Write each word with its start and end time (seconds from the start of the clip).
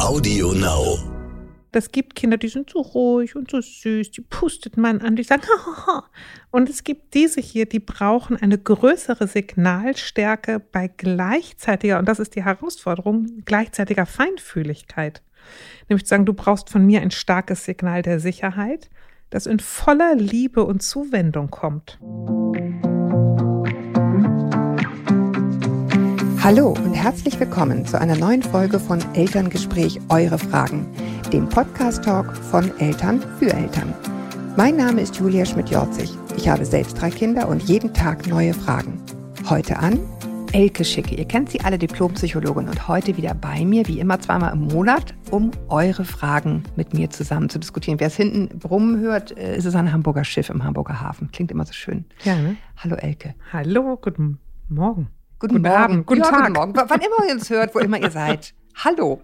Audio 0.00 0.52
Now. 0.52 0.98
Das 1.72 1.92
gibt 1.92 2.14
Kinder, 2.14 2.36
die 2.36 2.48
sind 2.48 2.70
so 2.70 2.80
ruhig 2.80 3.36
und 3.36 3.50
so 3.50 3.60
süß, 3.60 4.10
die 4.10 4.20
pustet 4.22 4.76
man 4.76 5.00
an, 5.00 5.16
die 5.16 5.22
sagen, 5.22 5.42
Hahaha. 5.66 6.04
und 6.50 6.68
es 6.68 6.84
gibt 6.84 7.14
diese 7.14 7.40
hier, 7.40 7.66
die 7.66 7.78
brauchen 7.78 8.36
eine 8.36 8.58
größere 8.58 9.26
Signalstärke 9.28 10.60
bei 10.60 10.88
gleichzeitiger, 10.88 11.98
und 11.98 12.06
das 12.06 12.18
ist 12.18 12.34
die 12.34 12.44
Herausforderung, 12.44 13.44
gleichzeitiger 13.44 14.04
Feinfühligkeit. 14.04 15.22
Nämlich 15.88 16.04
zu 16.04 16.10
sagen, 16.10 16.26
du 16.26 16.34
brauchst 16.34 16.68
von 16.68 16.84
mir 16.84 17.00
ein 17.00 17.12
starkes 17.12 17.64
Signal 17.64 18.02
der 18.02 18.20
Sicherheit, 18.20 18.90
das 19.30 19.46
in 19.46 19.60
voller 19.60 20.16
Liebe 20.16 20.64
und 20.64 20.82
Zuwendung 20.82 21.50
kommt. 21.50 21.98
Hallo 26.42 26.70
und 26.70 26.94
herzlich 26.94 27.38
willkommen 27.38 27.84
zu 27.84 28.00
einer 28.00 28.16
neuen 28.16 28.42
Folge 28.42 28.80
von 28.80 28.98
Elterngespräch 29.14 30.00
Eure 30.08 30.38
Fragen, 30.38 30.86
dem 31.34 31.46
Podcast-Talk 31.46 32.34
von 32.34 32.74
Eltern 32.78 33.22
für 33.38 33.52
Eltern. 33.52 33.92
Mein 34.56 34.76
Name 34.76 35.02
ist 35.02 35.16
Julia 35.16 35.44
Schmidt-Jorzig. 35.44 36.10
Ich 36.38 36.48
habe 36.48 36.64
selbst 36.64 36.98
drei 36.98 37.10
Kinder 37.10 37.46
und 37.46 37.64
jeden 37.64 37.92
Tag 37.92 38.26
neue 38.26 38.54
Fragen. 38.54 39.02
Heute 39.50 39.78
an 39.78 40.00
Elke 40.52 40.82
Schicke. 40.82 41.14
Ihr 41.14 41.26
kennt 41.26 41.50
sie 41.50 41.60
alle, 41.60 41.76
Diplompsychologin 41.76 42.68
und 42.68 42.88
heute 42.88 43.18
wieder 43.18 43.34
bei 43.34 43.66
mir, 43.66 43.86
wie 43.86 44.00
immer 44.00 44.18
zweimal 44.18 44.54
im 44.54 44.68
Monat, 44.68 45.12
um 45.30 45.50
eure 45.68 46.06
Fragen 46.06 46.62
mit 46.74 46.94
mir 46.94 47.10
zusammen 47.10 47.50
zu 47.50 47.58
diskutieren. 47.58 48.00
Wer 48.00 48.06
es 48.06 48.16
hinten 48.16 48.58
brummen 48.58 48.98
hört, 49.00 49.36
äh, 49.36 49.58
ist 49.58 49.66
es 49.66 49.74
ein 49.74 49.92
Hamburger 49.92 50.24
Schiff 50.24 50.48
im 50.48 50.64
Hamburger 50.64 51.02
Hafen. 51.02 51.30
Klingt 51.32 51.50
immer 51.50 51.66
so 51.66 51.74
schön. 51.74 52.06
Ja, 52.24 52.34
ne? 52.34 52.56
Hallo 52.78 52.96
Elke. 52.96 53.34
Hallo, 53.52 53.98
guten 54.00 54.38
Morgen. 54.70 55.10
Guten, 55.40 55.54
Guten 55.54 55.68
Morgen. 55.68 55.82
Abend, 55.82 56.06
guten 56.06 56.20
ja, 56.20 56.28
Tag. 56.28 56.40
Guten 56.40 56.52
Morgen. 56.52 56.74
Wann 56.74 57.00
immer 57.00 57.26
ihr 57.26 57.32
uns 57.32 57.48
hört, 57.48 57.74
wo 57.74 57.78
immer 57.78 57.98
ihr 57.98 58.10
seid. 58.10 58.52
Hallo. 58.84 59.22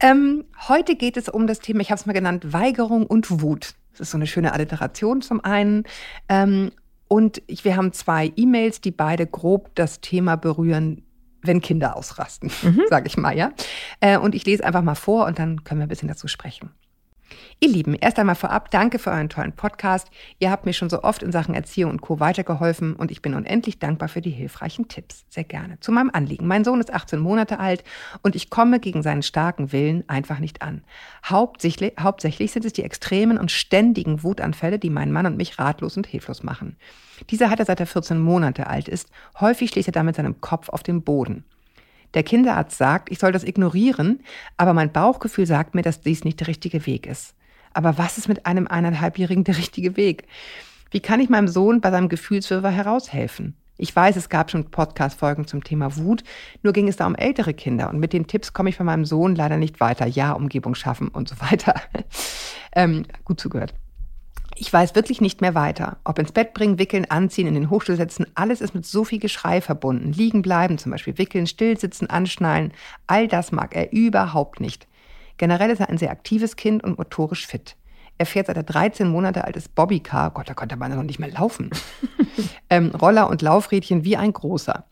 Ähm, 0.00 0.44
heute 0.68 0.96
geht 0.96 1.18
es 1.18 1.28
um 1.28 1.46
das 1.46 1.58
Thema, 1.58 1.80
ich 1.80 1.90
habe 1.90 2.00
es 2.00 2.06
mal 2.06 2.14
genannt, 2.14 2.54
Weigerung 2.54 3.04
und 3.04 3.42
Wut. 3.42 3.74
Das 3.92 4.00
ist 4.00 4.10
so 4.12 4.16
eine 4.16 4.26
schöne 4.26 4.54
Alliteration 4.54 5.20
zum 5.20 5.44
einen. 5.44 5.84
Ähm, 6.30 6.70
und 7.08 7.42
ich, 7.46 7.66
wir 7.66 7.76
haben 7.76 7.92
zwei 7.92 8.32
E-Mails, 8.36 8.80
die 8.80 8.90
beide 8.90 9.26
grob 9.26 9.74
das 9.74 10.00
Thema 10.00 10.36
berühren, 10.36 11.02
wenn 11.42 11.60
Kinder 11.60 11.94
ausrasten, 11.94 12.50
sage 12.88 13.06
ich 13.06 13.18
mal, 13.18 13.36
ja. 13.36 13.52
Äh, 14.00 14.16
und 14.16 14.34
ich 14.34 14.46
lese 14.46 14.64
einfach 14.64 14.82
mal 14.82 14.94
vor 14.94 15.26
und 15.26 15.38
dann 15.38 15.62
können 15.62 15.80
wir 15.80 15.86
ein 15.86 15.90
bisschen 15.90 16.08
dazu 16.08 16.26
sprechen. 16.26 16.70
Ihr 17.60 17.68
Lieben, 17.68 17.94
erst 17.94 18.18
einmal 18.18 18.34
vorab, 18.34 18.70
danke 18.70 18.98
für 18.98 19.10
euren 19.10 19.28
tollen 19.28 19.52
Podcast. 19.52 20.08
Ihr 20.38 20.50
habt 20.50 20.64
mir 20.64 20.72
schon 20.72 20.90
so 20.90 21.02
oft 21.02 21.22
in 21.22 21.32
Sachen 21.32 21.54
Erziehung 21.54 21.90
und 21.90 22.00
Co. 22.00 22.20
weitergeholfen 22.20 22.94
und 22.94 23.10
ich 23.10 23.20
bin 23.20 23.34
unendlich 23.34 23.78
dankbar 23.78 24.08
für 24.08 24.20
die 24.20 24.30
hilfreichen 24.30 24.88
Tipps. 24.88 25.24
Sehr 25.28 25.44
gerne. 25.44 25.80
Zu 25.80 25.90
meinem 25.90 26.10
Anliegen. 26.12 26.46
Mein 26.46 26.64
Sohn 26.64 26.80
ist 26.80 26.92
18 26.92 27.18
Monate 27.18 27.58
alt 27.58 27.82
und 28.22 28.36
ich 28.36 28.50
komme 28.50 28.80
gegen 28.80 29.02
seinen 29.02 29.22
starken 29.22 29.72
Willen 29.72 30.04
einfach 30.08 30.38
nicht 30.38 30.62
an. 30.62 30.84
Hauptsächlich, 31.24 31.94
hauptsächlich 31.98 32.52
sind 32.52 32.64
es 32.64 32.72
die 32.72 32.84
extremen 32.84 33.38
und 33.38 33.50
ständigen 33.50 34.22
Wutanfälle, 34.22 34.78
die 34.78 34.90
meinen 34.90 35.12
Mann 35.12 35.26
und 35.26 35.36
mich 35.36 35.58
ratlos 35.58 35.96
und 35.96 36.06
hilflos 36.06 36.42
machen. 36.42 36.76
Dieser 37.30 37.50
hat 37.50 37.58
er 37.58 37.64
seit 37.64 37.80
er 37.80 37.86
14 37.86 38.20
Monate 38.20 38.68
alt 38.68 38.88
ist. 38.88 39.10
Häufig 39.40 39.70
schlägt 39.70 39.88
er 39.88 39.92
damit 39.92 40.16
seinem 40.16 40.40
Kopf 40.40 40.68
auf 40.68 40.82
den 40.82 41.02
Boden. 41.02 41.44
Der 42.14 42.22
Kinderarzt 42.22 42.78
sagt, 42.78 43.10
ich 43.10 43.18
soll 43.18 43.32
das 43.32 43.44
ignorieren, 43.44 44.20
aber 44.56 44.72
mein 44.72 44.92
Bauchgefühl 44.92 45.46
sagt 45.46 45.74
mir, 45.74 45.82
dass 45.82 46.00
dies 46.00 46.24
nicht 46.24 46.40
der 46.40 46.48
richtige 46.48 46.86
Weg 46.86 47.06
ist. 47.06 47.34
Aber 47.74 47.98
was 47.98 48.18
ist 48.18 48.28
mit 48.28 48.46
einem 48.46 48.66
eineinhalbjährigen 48.66 49.44
der 49.44 49.58
richtige 49.58 49.96
Weg? 49.96 50.24
Wie 50.90 51.00
kann 51.00 51.20
ich 51.20 51.28
meinem 51.28 51.48
Sohn 51.48 51.80
bei 51.80 51.90
seinem 51.90 52.08
Gefühlswirrwarr 52.08 52.72
heraushelfen? 52.72 53.54
Ich 53.76 53.94
weiß, 53.94 54.16
es 54.16 54.28
gab 54.28 54.50
schon 54.50 54.70
Podcast-Folgen 54.70 55.46
zum 55.46 55.62
Thema 55.62 55.96
Wut, 55.96 56.24
nur 56.62 56.72
ging 56.72 56.88
es 56.88 56.96
da 56.96 57.06
um 57.06 57.14
ältere 57.14 57.54
Kinder 57.54 57.90
und 57.90 58.00
mit 58.00 58.12
den 58.12 58.26
Tipps 58.26 58.52
komme 58.52 58.70
ich 58.70 58.78
bei 58.78 58.84
meinem 58.84 59.04
Sohn 59.04 59.36
leider 59.36 59.56
nicht 59.56 59.78
weiter. 59.78 60.06
Ja, 60.06 60.32
Umgebung 60.32 60.74
schaffen 60.74 61.08
und 61.08 61.28
so 61.28 61.36
weiter. 61.40 61.74
ähm, 62.72 63.04
gut 63.24 63.38
zugehört. 63.38 63.74
Ich 64.60 64.72
weiß 64.72 64.96
wirklich 64.96 65.20
nicht 65.20 65.40
mehr 65.40 65.54
weiter. 65.54 65.98
Ob 66.02 66.18
ins 66.18 66.32
Bett 66.32 66.52
bringen, 66.52 66.80
wickeln, 66.80 67.08
anziehen, 67.08 67.46
in 67.46 67.54
den 67.54 67.70
Hochstuhl 67.70 67.94
setzen, 67.94 68.26
alles 68.34 68.60
ist 68.60 68.74
mit 68.74 68.84
so 68.84 69.04
viel 69.04 69.20
Geschrei 69.20 69.60
verbunden. 69.60 70.12
Liegen 70.12 70.42
bleiben, 70.42 70.78
zum 70.78 70.90
Beispiel 70.90 71.16
wickeln, 71.16 71.46
stillsitzen, 71.46 72.10
anschnallen, 72.10 72.72
all 73.06 73.28
das 73.28 73.52
mag 73.52 73.76
er 73.76 73.92
überhaupt 73.92 74.58
nicht. 74.58 74.88
Generell 75.36 75.70
ist 75.70 75.78
er 75.78 75.88
ein 75.88 75.98
sehr 75.98 76.10
aktives 76.10 76.56
Kind 76.56 76.82
und 76.82 76.98
motorisch 76.98 77.46
fit. 77.46 77.76
Er 78.18 78.26
fährt 78.26 78.48
seit 78.48 78.56
er 78.56 78.64
13 78.64 79.08
Monate 79.08 79.44
alt 79.44 79.56
ist 79.56 79.76
Bobbycar, 79.76 80.32
Gott, 80.32 80.48
da 80.48 80.54
konnte 80.54 80.76
man 80.76 80.92
noch 80.92 81.04
nicht 81.04 81.20
mehr 81.20 81.30
laufen. 81.30 81.70
ähm, 82.68 82.90
Roller 83.00 83.30
und 83.30 83.42
Laufrädchen 83.42 84.02
wie 84.02 84.16
ein 84.16 84.32
großer. 84.32 84.84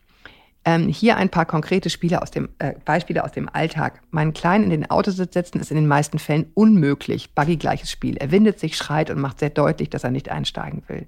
Ähm, 0.69 0.89
hier 0.89 1.17
ein 1.17 1.29
paar 1.29 1.47
konkrete 1.47 1.91
Spiele 1.91 2.21
aus 2.23 2.33
dem, 2.33 2.49
äh, 2.59 2.75
Beispiele 2.85 3.23
aus 3.23 3.31
dem 3.31 3.49
Alltag. 3.49 4.03
Meinen 4.11 4.33
Kleinen 4.33 4.65
in 4.65 4.71
den 4.71 4.91
Autositz 4.91 5.33
setzen 5.33 5.61
ist 5.61 5.71
in 5.71 5.77
den 5.77 5.87
meisten 5.87 6.19
Fällen 6.19 6.51
unmöglich. 6.55 7.33
Buggy-gleiches 7.37 7.89
Spiel. 7.89 8.17
Er 8.17 8.33
windet 8.33 8.59
sich, 8.59 8.77
schreit 8.77 9.09
und 9.09 9.21
macht 9.21 9.39
sehr 9.39 9.51
deutlich, 9.51 9.91
dass 9.91 10.03
er 10.03 10.11
nicht 10.11 10.29
einsteigen 10.29 10.83
will. 10.89 11.07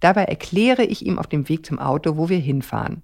Dabei 0.00 0.24
erkläre 0.24 0.82
ich 0.82 1.06
ihm 1.06 1.20
auf 1.20 1.28
dem 1.28 1.48
Weg 1.48 1.64
zum 1.64 1.78
Auto, 1.78 2.16
wo 2.16 2.28
wir 2.28 2.38
hinfahren. 2.38 3.02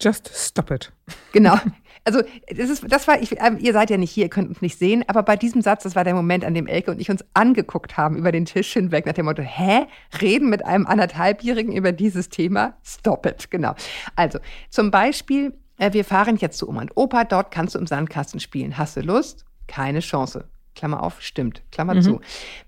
Just 0.00 0.30
stop 0.32 0.70
it. 0.70 0.92
Genau. 1.32 1.56
Also 2.06 2.22
das, 2.48 2.70
ist, 2.70 2.84
das 2.88 3.08
war, 3.08 3.20
ich, 3.20 3.32
ähm, 3.40 3.58
ihr 3.60 3.72
seid 3.72 3.90
ja 3.90 3.96
nicht 3.96 4.12
hier, 4.12 4.24
ihr 4.24 4.30
könnt 4.30 4.48
uns 4.48 4.62
nicht 4.62 4.78
sehen, 4.78 5.04
aber 5.08 5.24
bei 5.24 5.34
diesem 5.34 5.60
Satz, 5.60 5.82
das 5.82 5.96
war 5.96 6.04
der 6.04 6.14
Moment, 6.14 6.44
an 6.44 6.54
dem 6.54 6.68
Elke 6.68 6.92
und 6.92 7.00
ich 7.00 7.10
uns 7.10 7.24
angeguckt 7.34 7.96
haben 7.96 8.16
über 8.16 8.30
den 8.30 8.44
Tisch 8.44 8.72
hinweg, 8.72 9.06
nach 9.06 9.12
dem 9.14 9.24
Motto, 9.24 9.42
hä? 9.42 9.86
Reden 10.22 10.48
mit 10.48 10.64
einem 10.64 10.86
anderthalbjährigen 10.86 11.72
über 11.72 11.90
dieses 11.90 12.28
Thema? 12.28 12.76
Stop 12.84 13.26
it, 13.26 13.50
genau. 13.50 13.74
Also 14.14 14.38
zum 14.70 14.92
Beispiel, 14.92 15.52
äh, 15.78 15.92
wir 15.92 16.04
fahren 16.04 16.36
jetzt 16.36 16.58
zu 16.58 16.68
Oma 16.68 16.82
und 16.82 16.92
Opa, 16.96 17.24
dort 17.24 17.50
kannst 17.50 17.74
du 17.74 17.80
im 17.80 17.88
Sandkasten 17.88 18.38
spielen. 18.38 18.78
Hast 18.78 18.96
du 18.96 19.00
Lust? 19.00 19.44
Keine 19.66 19.98
Chance. 19.98 20.44
Klammer 20.76 21.02
auf, 21.02 21.20
stimmt, 21.22 21.62
Klammer 21.72 22.00
zu. 22.02 22.20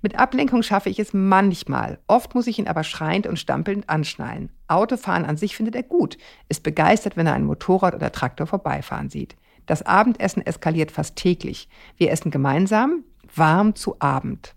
Mit 0.03 0.19
Ablenkung 0.19 0.63
schaffe 0.63 0.89
ich 0.89 0.99
es 0.99 1.13
manchmal. 1.13 1.99
Oft 2.09 2.35
muss 2.35 2.47
ich 2.49 2.59
ihn 2.59 2.67
aber 2.67 2.83
schreiend 2.83 3.27
und 3.29 3.39
stampelnd 3.39 3.89
anschnallen. 3.89 4.51
Autofahren 4.67 5.25
an 5.25 5.37
sich 5.37 5.55
findet 5.57 5.77
er 5.77 5.83
gut, 5.85 6.19
ist 6.49 6.63
begeistert, 6.65 7.17
wenn 7.17 7.27
er 7.27 7.35
ein 7.35 7.45
Motorrad 7.45 7.95
oder 7.95 8.11
Traktor 8.11 8.47
vorbeifahren 8.47 9.11
sieht. 9.11 9.37
Das 9.67 9.83
Abendessen 9.83 10.45
eskaliert 10.45 10.91
fast 10.91 11.17
täglich. 11.17 11.69
Wir 11.97 12.11
essen 12.11 12.31
gemeinsam, 12.31 13.05
warm 13.35 13.75
zu 13.77 13.97
Abend. 14.01 14.55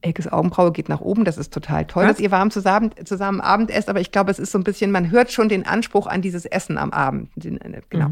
Elkes 0.00 0.30
Augenbraue 0.30 0.72
geht 0.72 0.88
nach 0.88 1.00
oben. 1.00 1.24
Das 1.24 1.38
ist 1.38 1.52
total 1.52 1.86
toll, 1.86 2.04
Was? 2.04 2.12
dass 2.16 2.20
ihr 2.20 2.30
warm 2.30 2.50
zusammen, 2.50 2.90
zusammen 3.04 3.40
Abend 3.40 3.70
esst. 3.70 3.88
Aber 3.88 4.00
ich 4.00 4.10
glaube, 4.12 4.30
es 4.30 4.38
ist 4.38 4.52
so 4.52 4.58
ein 4.58 4.64
bisschen, 4.64 4.90
man 4.90 5.10
hört 5.10 5.32
schon 5.32 5.48
den 5.48 5.64
Anspruch 5.66 6.06
an 6.06 6.20
dieses 6.20 6.44
Essen 6.44 6.76
am 6.76 6.90
Abend. 6.90 7.30
Äh, 7.42 7.80
Genau. 7.88 8.10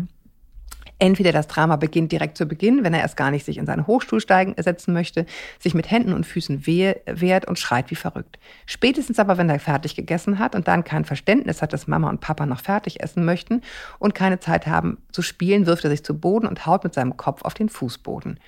Entweder 1.02 1.32
das 1.32 1.48
Drama 1.48 1.74
beginnt 1.74 2.12
direkt 2.12 2.36
zu 2.36 2.46
Beginn, 2.46 2.84
wenn 2.84 2.94
er 2.94 3.00
erst 3.00 3.16
gar 3.16 3.32
nicht 3.32 3.44
sich 3.44 3.58
in 3.58 3.66
seinen 3.66 3.88
Hochstuhl 3.88 4.20
steigen, 4.20 4.54
setzen 4.56 4.94
möchte, 4.94 5.26
sich 5.58 5.74
mit 5.74 5.90
Händen 5.90 6.12
und 6.12 6.24
Füßen 6.24 6.64
wehr, 6.64 7.00
wehrt 7.06 7.48
und 7.48 7.58
schreit 7.58 7.90
wie 7.90 7.96
verrückt. 7.96 8.38
Spätestens 8.66 9.18
aber, 9.18 9.36
wenn 9.36 9.50
er 9.50 9.58
fertig 9.58 9.96
gegessen 9.96 10.38
hat 10.38 10.54
und 10.54 10.68
dann 10.68 10.84
kein 10.84 11.04
Verständnis 11.04 11.60
hat, 11.60 11.72
dass 11.72 11.88
Mama 11.88 12.08
und 12.08 12.20
Papa 12.20 12.46
noch 12.46 12.60
fertig 12.60 13.02
essen 13.02 13.24
möchten 13.24 13.62
und 13.98 14.14
keine 14.14 14.38
Zeit 14.38 14.68
haben 14.68 14.98
zu 15.10 15.22
spielen, 15.22 15.66
wirft 15.66 15.82
er 15.82 15.90
sich 15.90 16.04
zu 16.04 16.16
Boden 16.16 16.46
und 16.46 16.66
haut 16.66 16.84
mit 16.84 16.94
seinem 16.94 17.16
Kopf 17.16 17.42
auf 17.42 17.54
den 17.54 17.68
Fußboden. 17.68 18.38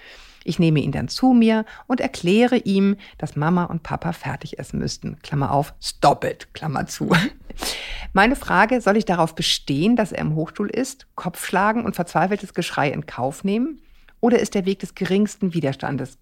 Ich 0.44 0.59
nehme 0.59 0.81
ihn 0.81 0.93
dann 0.93 1.09
zu 1.09 1.32
mir 1.32 1.65
und 1.87 2.00
erkläre 2.00 2.56
ihm, 2.56 2.97
dass 3.19 3.34
Mama 3.34 3.65
und 3.65 3.82
Papa 3.82 4.12
fertig 4.12 4.59
essen 4.59 4.78
müssten. 4.78 5.19
Klammer 5.22 5.50
auf, 5.50 5.75
stop 5.81 6.25
it, 6.25 6.53
Klammer 6.53 6.87
zu. 6.87 7.10
Meine 8.12 8.37
Frage, 8.37 8.81
soll 8.81 8.97
ich 8.97 9.06
darauf 9.06 9.34
bestehen, 9.34 9.97
dass 9.97 10.12
er 10.12 10.21
im 10.21 10.34
Hochstuhl 10.34 10.69
ist, 10.69 11.06
Kopf 11.15 11.44
schlagen 11.44 11.84
und 11.84 11.97
verzweifeltes 11.97 12.54
Geschrei 12.54 12.91
in 12.91 13.06
Kauf 13.06 13.43
nehmen? 13.43 13.81
Oder 14.21 14.38
ist 14.38 14.54
der 14.54 14.66
Weg 14.66 14.78
des 14.78 14.94
geringsten 14.94 15.54
Widerstandes 15.54 16.19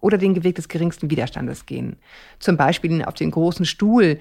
oder 0.00 0.18
den 0.18 0.44
Weg 0.44 0.56
des 0.56 0.68
geringsten 0.68 1.10
Widerstandes 1.10 1.66
gehen? 1.66 1.96
Zum 2.38 2.56
Beispiel 2.56 2.92
ihn 2.92 3.04
auf 3.04 3.14
den 3.14 3.30
großen 3.30 3.64
Stuhl, 3.64 4.18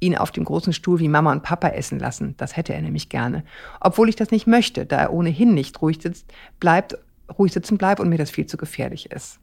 ihn 0.00 0.16
auf 0.16 0.30
dem 0.30 0.44
großen 0.44 0.72
Stuhl 0.72 1.00
wie 1.00 1.08
Mama 1.08 1.32
und 1.32 1.42
Papa 1.42 1.68
essen 1.68 1.98
lassen. 1.98 2.34
Das 2.36 2.56
hätte 2.56 2.74
er 2.74 2.82
nämlich 2.82 3.08
gerne. 3.08 3.44
Obwohl 3.80 4.08
ich 4.08 4.16
das 4.16 4.30
nicht 4.30 4.46
möchte, 4.46 4.86
da 4.86 4.98
er 4.98 5.12
ohnehin 5.12 5.54
nicht 5.54 5.80
ruhig 5.80 5.98
sitzt, 6.00 6.32
bleibt, 6.60 6.96
ruhig 7.38 7.52
sitzen 7.52 7.78
bleibt 7.78 8.00
und 8.00 8.08
mir 8.08 8.18
das 8.18 8.30
viel 8.30 8.46
zu 8.46 8.56
gefährlich 8.56 9.10
ist. 9.10 9.40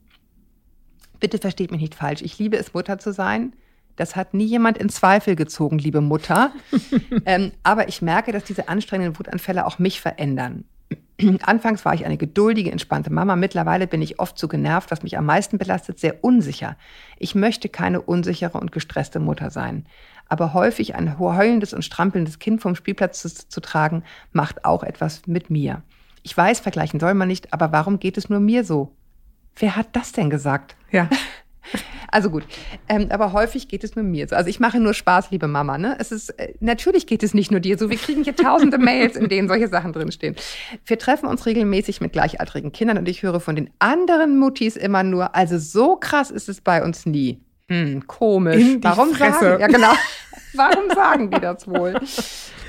Bitte 1.20 1.38
versteht 1.38 1.70
mich 1.70 1.80
nicht 1.80 1.94
falsch. 1.94 2.22
Ich 2.22 2.38
liebe 2.38 2.56
es, 2.56 2.74
Mutter 2.74 2.98
zu 2.98 3.12
sein. 3.12 3.54
Das 3.96 4.16
hat 4.16 4.34
nie 4.34 4.46
jemand 4.46 4.78
in 4.78 4.88
Zweifel 4.88 5.36
gezogen, 5.36 5.78
liebe 5.78 6.00
Mutter. 6.00 6.52
ähm, 7.26 7.52
aber 7.62 7.88
ich 7.88 8.02
merke, 8.02 8.32
dass 8.32 8.44
diese 8.44 8.68
anstrengenden 8.68 9.18
Wutanfälle 9.18 9.66
auch 9.66 9.78
mich 9.78 10.00
verändern. 10.00 10.64
Anfangs 11.42 11.84
war 11.84 11.94
ich 11.94 12.04
eine 12.04 12.16
geduldige, 12.16 12.72
entspannte 12.72 13.12
Mama. 13.12 13.36
Mittlerweile 13.36 13.86
bin 13.86 14.02
ich 14.02 14.18
oft 14.18 14.38
zu 14.38 14.48
genervt, 14.48 14.90
was 14.90 15.02
mich 15.02 15.18
am 15.18 15.26
meisten 15.26 15.58
belastet, 15.58 15.98
sehr 15.98 16.24
unsicher. 16.24 16.76
Ich 17.18 17.34
möchte 17.34 17.68
keine 17.68 18.00
unsichere 18.00 18.58
und 18.58 18.72
gestresste 18.72 19.20
Mutter 19.20 19.50
sein. 19.50 19.86
Aber 20.28 20.54
häufig 20.54 20.94
ein 20.94 21.18
heulendes 21.18 21.74
und 21.74 21.84
strampelndes 21.84 22.38
Kind 22.38 22.62
vom 22.62 22.74
Spielplatz 22.74 23.20
zu, 23.20 23.28
zu 23.28 23.60
tragen, 23.60 24.02
macht 24.32 24.64
auch 24.64 24.82
etwas 24.82 25.26
mit 25.26 25.50
mir. 25.50 25.82
Ich 26.22 26.36
weiß, 26.36 26.60
vergleichen 26.60 27.00
soll 27.00 27.14
man 27.14 27.28
nicht, 27.28 27.52
aber 27.52 27.72
warum 27.72 27.98
geht 27.98 28.16
es 28.16 28.28
nur 28.28 28.40
mir 28.40 28.64
so? 28.64 28.94
Wer 29.56 29.76
hat 29.76 29.88
das 29.92 30.12
denn 30.12 30.30
gesagt? 30.30 30.76
Ja. 30.90 31.08
Also 32.14 32.28
gut, 32.28 32.44
ähm, 32.90 33.06
aber 33.08 33.32
häufig 33.32 33.68
geht 33.68 33.84
es 33.84 33.96
nur 33.96 34.04
mir 34.04 34.28
so. 34.28 34.36
Also 34.36 34.50
ich 34.50 34.60
mache 34.60 34.78
nur 34.78 34.92
Spaß, 34.92 35.30
liebe 35.30 35.48
Mama. 35.48 35.78
Ne? 35.78 35.96
Es 35.98 36.12
ist 36.12 36.28
äh, 36.38 36.52
natürlich 36.60 37.06
geht 37.06 37.22
es 37.22 37.32
nicht 37.32 37.50
nur 37.50 37.60
dir 37.60 37.78
so. 37.78 37.88
Wir 37.88 37.96
kriegen 37.96 38.22
hier 38.22 38.36
tausende 38.36 38.76
Mails, 38.76 39.16
in 39.16 39.30
denen 39.30 39.48
solche 39.48 39.68
Sachen 39.68 39.94
drinstehen. 39.94 40.36
Wir 40.84 40.98
treffen 40.98 41.26
uns 41.26 41.46
regelmäßig 41.46 42.02
mit 42.02 42.12
gleichaltrigen 42.12 42.70
Kindern 42.70 42.98
und 42.98 43.08
ich 43.08 43.22
höre 43.22 43.40
von 43.40 43.56
den 43.56 43.70
anderen 43.78 44.38
Muttis 44.38 44.76
immer 44.76 45.02
nur, 45.04 45.34
also 45.34 45.56
so 45.56 45.96
krass 45.96 46.30
ist 46.30 46.50
es 46.50 46.60
bei 46.60 46.84
uns 46.84 47.06
nie. 47.06 47.40
Hm, 47.70 48.06
komisch. 48.06 48.76
Warum 48.82 49.14
Fresse. 49.14 49.40
sagen? 49.40 49.60
Ja 49.62 49.66
genau. 49.68 49.92
Warum 50.52 50.90
sagen 50.94 51.30
die 51.30 51.40
das 51.40 51.66
wohl? 51.66 51.94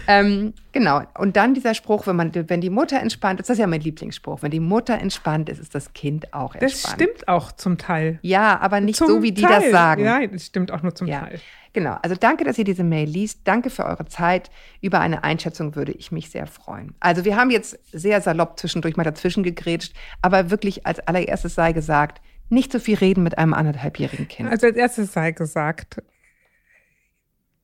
Ähm, 0.07 0.53
genau. 0.71 1.01
Und 1.17 1.37
dann 1.37 1.53
dieser 1.53 1.73
Spruch, 1.73 2.07
wenn 2.07 2.15
man, 2.15 2.31
wenn 2.49 2.59
die 2.61 2.69
Mutter 2.69 2.99
entspannt 2.99 3.39
ist, 3.39 3.49
das 3.49 3.55
ist 3.55 3.61
ja 3.61 3.67
mein 3.67 3.81
Lieblingsspruch. 3.81 4.41
Wenn 4.41 4.51
die 4.51 4.59
Mutter 4.59 4.97
entspannt 4.99 5.49
ist, 5.49 5.59
ist 5.59 5.73
das 5.75 5.93
Kind 5.93 6.33
auch 6.33 6.53
Das 6.55 6.73
entspannt. 6.73 6.95
stimmt 7.01 7.27
auch 7.27 7.51
zum 7.53 7.77
Teil. 7.77 8.19
Ja, 8.21 8.59
aber 8.59 8.81
nicht 8.81 8.97
Zum 8.97 9.07
so, 9.07 9.21
wie 9.23 9.31
die 9.31 9.41
Teil. 9.43 9.61
das 9.61 9.71
sagen. 9.71 10.03
Ja, 10.03 10.25
das 10.27 10.45
stimmt 10.45 10.71
auch 10.71 10.81
nur 10.83 10.93
zum 10.93 11.07
Ja. 11.07 11.21
Teil. 11.21 11.39
Genau. 11.71 11.97
Also 12.03 12.15
danke, 12.15 12.43
dass 12.43 12.57
ihr 12.59 12.65
diese 12.65 12.83
Mail 12.83 13.07
liest. 13.09 13.41
Danke 13.45 13.69
für 13.69 13.85
eure 13.85 14.05
Zeit. 14.05 14.51
Über 14.81 14.99
eine 14.99 15.23
Einschätzung 15.23 15.75
würde 15.75 15.91
ich 15.93 16.11
mich 16.11 16.29
sehr 16.29 16.45
freuen. 16.47 16.93
Also 16.99 17.25
wir 17.25 17.35
haben 17.35 17.49
jetzt 17.49 17.79
sehr 17.91 18.21
salopp 18.21 18.59
zwischendurch 18.59 18.95
mal 18.95 19.03
dazwischen 19.03 19.41
gegrätscht, 19.43 19.93
aber 20.21 20.51
wirklich 20.51 20.85
als 20.85 20.99
allererstes 20.99 21.55
sei 21.55 21.71
gesagt, 21.73 22.21
nicht 22.49 22.71
so 22.71 22.77
viel 22.77 22.97
reden 22.97 23.23
mit 23.23 23.37
einem 23.39 23.53
anderthalbjährigen 23.55 24.27
Kind. 24.27 24.49
Also 24.51 24.67
als 24.67 24.75
erstes 24.75 25.13
sei 25.13 25.31
gesagt, 25.31 26.03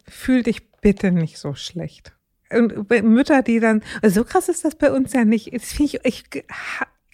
fühl 0.07 0.41
dich 0.41 0.71
bitte 0.81 1.11
nicht 1.11 1.37
so 1.37 1.53
schlecht. 1.53 2.13
Und 2.53 2.89
Mütter, 3.03 3.43
die 3.43 3.59
dann, 3.59 3.83
so 4.03 4.23
krass 4.23 4.49
ist 4.49 4.65
das 4.65 4.75
bei 4.75 4.91
uns 4.91 5.13
ja 5.13 5.25
nicht. 5.25 5.53
Das 5.53 5.71
finde 5.71 5.99
ich, 6.03 6.05
ich, 6.05 6.43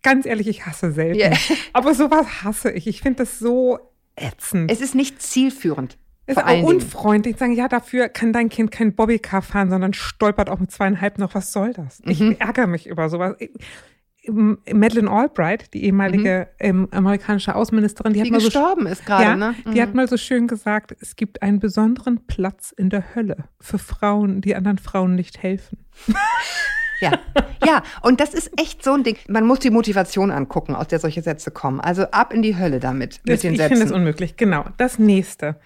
ganz 0.02 0.26
ehrlich, 0.26 0.48
ich 0.48 0.66
hasse 0.66 0.92
selten. 0.92 1.20
Ja. 1.20 1.32
Aber 1.74 1.94
sowas 1.94 2.44
hasse 2.44 2.72
ich. 2.72 2.88
Ich 2.88 3.02
finde 3.02 3.24
das 3.24 3.40
so 3.40 3.80
ätzend. 4.16 4.72
es 4.72 4.82
ist 4.82 4.96
nicht 4.96 5.22
zielführend. 5.22 5.98
Es 6.28 6.38
ist 6.38 6.44
auch 6.44 6.64
unfreundlich. 6.64 7.38
Sagen, 7.38 7.54
ja, 7.54 7.68
dafür 7.68 8.10
kann 8.10 8.34
dein 8.34 8.50
Kind 8.50 8.72
kein 8.72 8.96
Bobbycar 8.96 9.42
fahren, 9.42 9.70
sondern 9.70 9.94
stolpert 9.94 10.50
auch 10.50 10.60
mit 10.60 10.72
zweieinhalb 10.72 11.20
noch. 11.20 11.36
Was 11.36 11.52
soll 11.52 11.74
das? 11.74 12.00
Mhm. 12.04 12.12
Ich 12.12 12.42
ärgere 12.42 12.68
mich 12.68 12.88
über 12.88 13.10
sowas. 13.10 13.36
Ich- 14.28 14.74
Madeleine 14.74 15.10
Albright, 15.12 15.74
die 15.74 15.84
ehemalige 15.86 16.48
ähm, 16.60 16.88
amerikanische 16.92 17.56
Außenministerin, 17.56 18.14
die, 18.14 18.20
Mhm. 18.20 18.24
Die 18.24 18.30
hat 18.30 18.34
mal 18.34 18.40
so 18.42 18.48
gestorben 18.48 18.88
ist 18.88 19.06
gerade, 19.06 19.24
ja, 19.24 19.36
ne? 19.36 19.56
die 19.74 19.82
hat 19.82 19.94
mal 19.94 20.08
so 20.08 20.18
schön 20.18 20.48
gesagt, 20.48 20.96
es 21.00 21.16
gibt 21.16 21.42
einen 21.44 21.60
besonderen 21.60 22.26
Platz 22.26 22.72
in 22.76 22.90
der 22.90 23.14
Hölle 23.16 23.46
für 23.62 23.78
Frauen, 23.78 24.42
die 24.42 24.56
anderen 24.56 24.78
Frauen 24.80 25.16
nicht 25.16 25.42
helfen. 25.44 25.78
Ja, 27.02 27.12
ja, 27.66 27.84
und 28.04 28.22
das 28.22 28.34
ist 28.34 28.50
echt 28.58 28.82
so 28.82 28.94
ein 28.94 29.04
Ding. 29.04 29.18
Man 29.28 29.46
muss 29.46 29.60
die 29.60 29.70
Motivation 29.70 30.32
angucken, 30.32 30.76
aus 30.76 30.88
der 30.88 31.00
solche 31.00 31.22
Sätze 31.22 31.52
kommen. 31.52 31.82
Also 31.82 32.04
ab 32.04 32.32
in 32.34 32.42
die 32.42 32.56
Hölle 32.58 32.80
damit, 32.80 33.20
mit 33.26 33.34
Das, 33.34 33.42
den 33.42 33.54
ich 33.54 33.60
finde 33.60 33.74
es 33.74 33.80
Sätzen. 33.82 33.94
unmöglich. 33.96 34.38
Genau. 34.38 34.64
Das 34.78 34.98
nächste. 34.98 35.60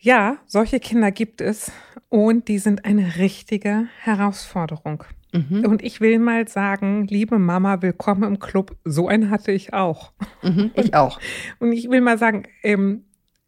Ja, 0.00 0.38
solche 0.46 0.80
Kinder 0.80 1.12
gibt 1.12 1.40
es 1.40 1.70
und 2.08 2.48
die 2.48 2.58
sind 2.58 2.84
eine 2.84 3.16
richtige 3.18 3.86
Herausforderung. 4.00 5.04
Mhm. 5.34 5.66
Und 5.66 5.82
ich 5.82 6.00
will 6.00 6.20
mal 6.20 6.46
sagen, 6.46 7.08
liebe 7.08 7.40
Mama, 7.40 7.82
willkommen 7.82 8.22
im 8.22 8.38
Club. 8.38 8.76
So 8.84 9.08
einen 9.08 9.30
hatte 9.30 9.50
ich 9.50 9.74
auch. 9.74 10.12
Mhm, 10.42 10.70
ich 10.76 10.94
auch. 10.94 11.18
Und 11.58 11.72
ich 11.72 11.90
will 11.90 12.00
mal 12.00 12.18
sagen, 12.18 12.44
ähm, 12.62 13.02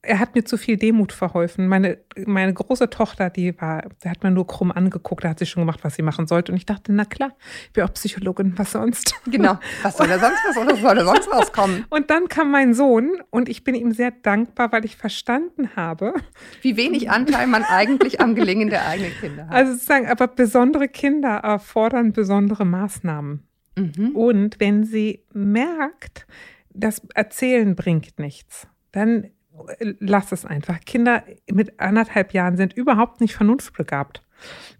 er 0.06 0.18
hat 0.18 0.34
mir 0.34 0.44
zu 0.44 0.56
viel 0.56 0.76
Demut 0.76 1.12
verholfen. 1.12 1.68
Meine, 1.68 1.98
meine 2.26 2.52
große 2.54 2.90
Tochter, 2.90 3.30
die 3.30 3.60
war, 3.60 3.82
der 4.02 4.10
hat 4.10 4.22
mir 4.22 4.30
nur 4.30 4.46
krumm 4.46 4.70
angeguckt, 4.70 5.24
da 5.24 5.30
hat 5.30 5.38
sie 5.38 5.46
schon 5.46 5.62
gemacht, 5.62 5.80
was 5.82 5.96
sie 5.96 6.02
machen 6.02 6.26
sollte. 6.26 6.52
Und 6.52 6.58
ich 6.58 6.66
dachte, 6.66 6.92
na 6.92 7.04
klar, 7.04 7.32
ich 7.66 7.72
bin 7.72 7.84
auch 7.84 7.92
Psychologin, 7.92 8.54
was 8.56 8.72
sonst? 8.72 9.14
Genau. 9.26 9.58
Was 9.82 9.96
soll 9.96 10.08
da 10.08 10.18
sonst 10.18 10.38
was 10.48 10.56
oder 10.56 10.76
soll 10.76 10.94
da 10.94 11.04
sonst 11.04 11.32
rauskommen? 11.32 11.84
Und 11.90 12.10
dann 12.10 12.28
kam 12.28 12.50
mein 12.50 12.74
Sohn 12.74 13.20
und 13.30 13.48
ich 13.48 13.64
bin 13.64 13.74
ihm 13.74 13.92
sehr 13.92 14.10
dankbar, 14.10 14.72
weil 14.72 14.84
ich 14.84 14.96
verstanden 14.96 15.70
habe. 15.76 16.14
Wie 16.62 16.76
wenig 16.76 17.10
Anteil 17.10 17.46
man 17.46 17.64
eigentlich 17.64 18.20
am 18.20 18.34
Gelingen 18.34 18.70
der 18.70 18.86
eigenen 18.86 19.12
Kinder 19.20 19.46
hat. 19.46 19.54
Also 19.54 19.72
sozusagen, 19.72 20.06
aber 20.06 20.28
besondere 20.28 20.88
Kinder 20.88 21.36
erfordern 21.36 22.12
besondere 22.12 22.64
Maßnahmen. 22.64 23.46
Mhm. 23.76 24.10
Und 24.14 24.60
wenn 24.60 24.84
sie 24.84 25.24
merkt, 25.32 26.26
das 26.70 27.02
Erzählen 27.14 27.74
bringt 27.74 28.18
nichts, 28.18 28.68
dann 28.92 29.30
lass 29.78 30.32
es 30.32 30.44
einfach. 30.44 30.80
Kinder 30.80 31.22
mit 31.50 31.78
anderthalb 31.80 32.32
Jahren 32.32 32.56
sind 32.56 32.72
überhaupt 32.72 33.20
nicht 33.20 33.34
vernunftbegabt. 33.34 34.22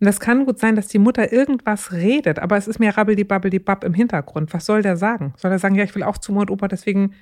Und 0.00 0.06
das 0.06 0.20
kann 0.20 0.44
gut 0.44 0.58
sein, 0.58 0.76
dass 0.76 0.88
die 0.88 0.98
Mutter 0.98 1.32
irgendwas 1.32 1.92
redet, 1.92 2.38
aber 2.38 2.56
es 2.56 2.68
ist 2.68 2.78
mehr 2.78 2.96
rabbeldi-babbeldi-babb 2.96 3.84
im 3.84 3.94
Hintergrund. 3.94 4.52
Was 4.52 4.66
soll 4.66 4.82
der 4.82 4.96
sagen? 4.96 5.34
Soll 5.36 5.50
er 5.50 5.58
sagen, 5.58 5.74
ja, 5.74 5.84
ich 5.84 5.94
will 5.94 6.02
auch 6.02 6.18
zu 6.18 6.32
Oma 6.32 6.42
und 6.42 6.50
Opa, 6.50 6.68
deswegen 6.68 7.14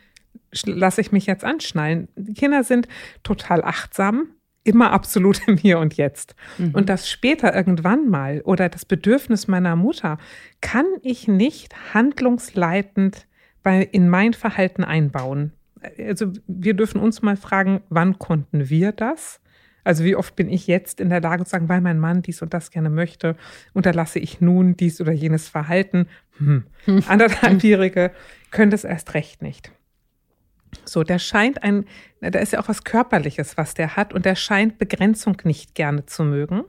lasse 0.65 1.01
ich 1.01 1.12
mich 1.12 1.27
jetzt 1.27 1.45
anschnallen? 1.45 2.09
Die 2.17 2.35
Kinder 2.35 2.65
sind 2.65 2.89
total 3.23 3.62
achtsam, 3.62 4.27
immer 4.65 4.91
absolut 4.91 5.47
im 5.47 5.57
Hier 5.57 5.79
und 5.79 5.97
Jetzt. 5.97 6.35
Und 6.73 6.89
das 6.89 7.09
später 7.09 7.55
irgendwann 7.55 8.09
mal 8.09 8.41
oder 8.45 8.69
das 8.69 8.85
Bedürfnis 8.85 9.47
meiner 9.47 9.77
Mutter 9.77 10.19
kann 10.61 10.87
ich 11.03 11.29
nicht 11.29 11.75
handlungsleitend 11.95 13.27
bei, 13.62 13.83
in 13.83 14.09
mein 14.09 14.33
Verhalten 14.33 14.83
einbauen. 14.83 15.53
Also 15.99 16.33
wir 16.47 16.75
dürfen 16.75 17.01
uns 17.01 17.23
mal 17.23 17.37
fragen, 17.37 17.83
wann 17.89 18.19
konnten 18.19 18.69
wir 18.69 18.93
das? 18.93 19.41
Also 19.85 20.03
wie 20.05 20.17
oft 20.17 20.35
bin 20.35 20.49
ich 20.49 20.67
jetzt 20.67 21.01
in 21.01 21.11
der 21.11 21.21
Lage 21.21 21.45
zu 21.45 21.51
sagen, 21.51 21.69
weil 21.69 21.83
mein 21.83 21.99
Mann 21.99 22.23
dies 22.23 22.41
und 22.41 22.55
das 22.55 22.71
gerne 22.71 22.89
möchte, 22.89 23.37
unterlasse 23.75 24.19
ich 24.19 24.41
nun 24.41 24.77
dies 24.77 25.01
oder 25.01 25.13
jenes 25.13 25.49
Verhalten. 25.49 26.09
Hm. 26.39 26.65
Anderthalbjährige 27.07 28.11
können 28.51 28.71
das 28.71 28.85
erst 28.85 29.15
recht 29.15 29.43
nicht. 29.43 29.71
So, 30.85 31.05
der 31.05 31.19
scheint 31.19 31.63
ein, 31.63 31.85
da 32.21 32.39
ist 32.39 32.53
ja 32.53 32.61
auch 32.61 32.69
was 32.69 32.83
Körperliches, 32.83 33.57
was 33.57 33.75
der 33.75 33.97
hat, 33.97 34.13
und 34.13 34.25
der 34.25 34.35
scheint 34.35 34.79
Begrenzung 34.79 35.37
nicht 35.45 35.75
gerne 35.75 36.07
zu 36.07 36.25
mögen. 36.25 36.65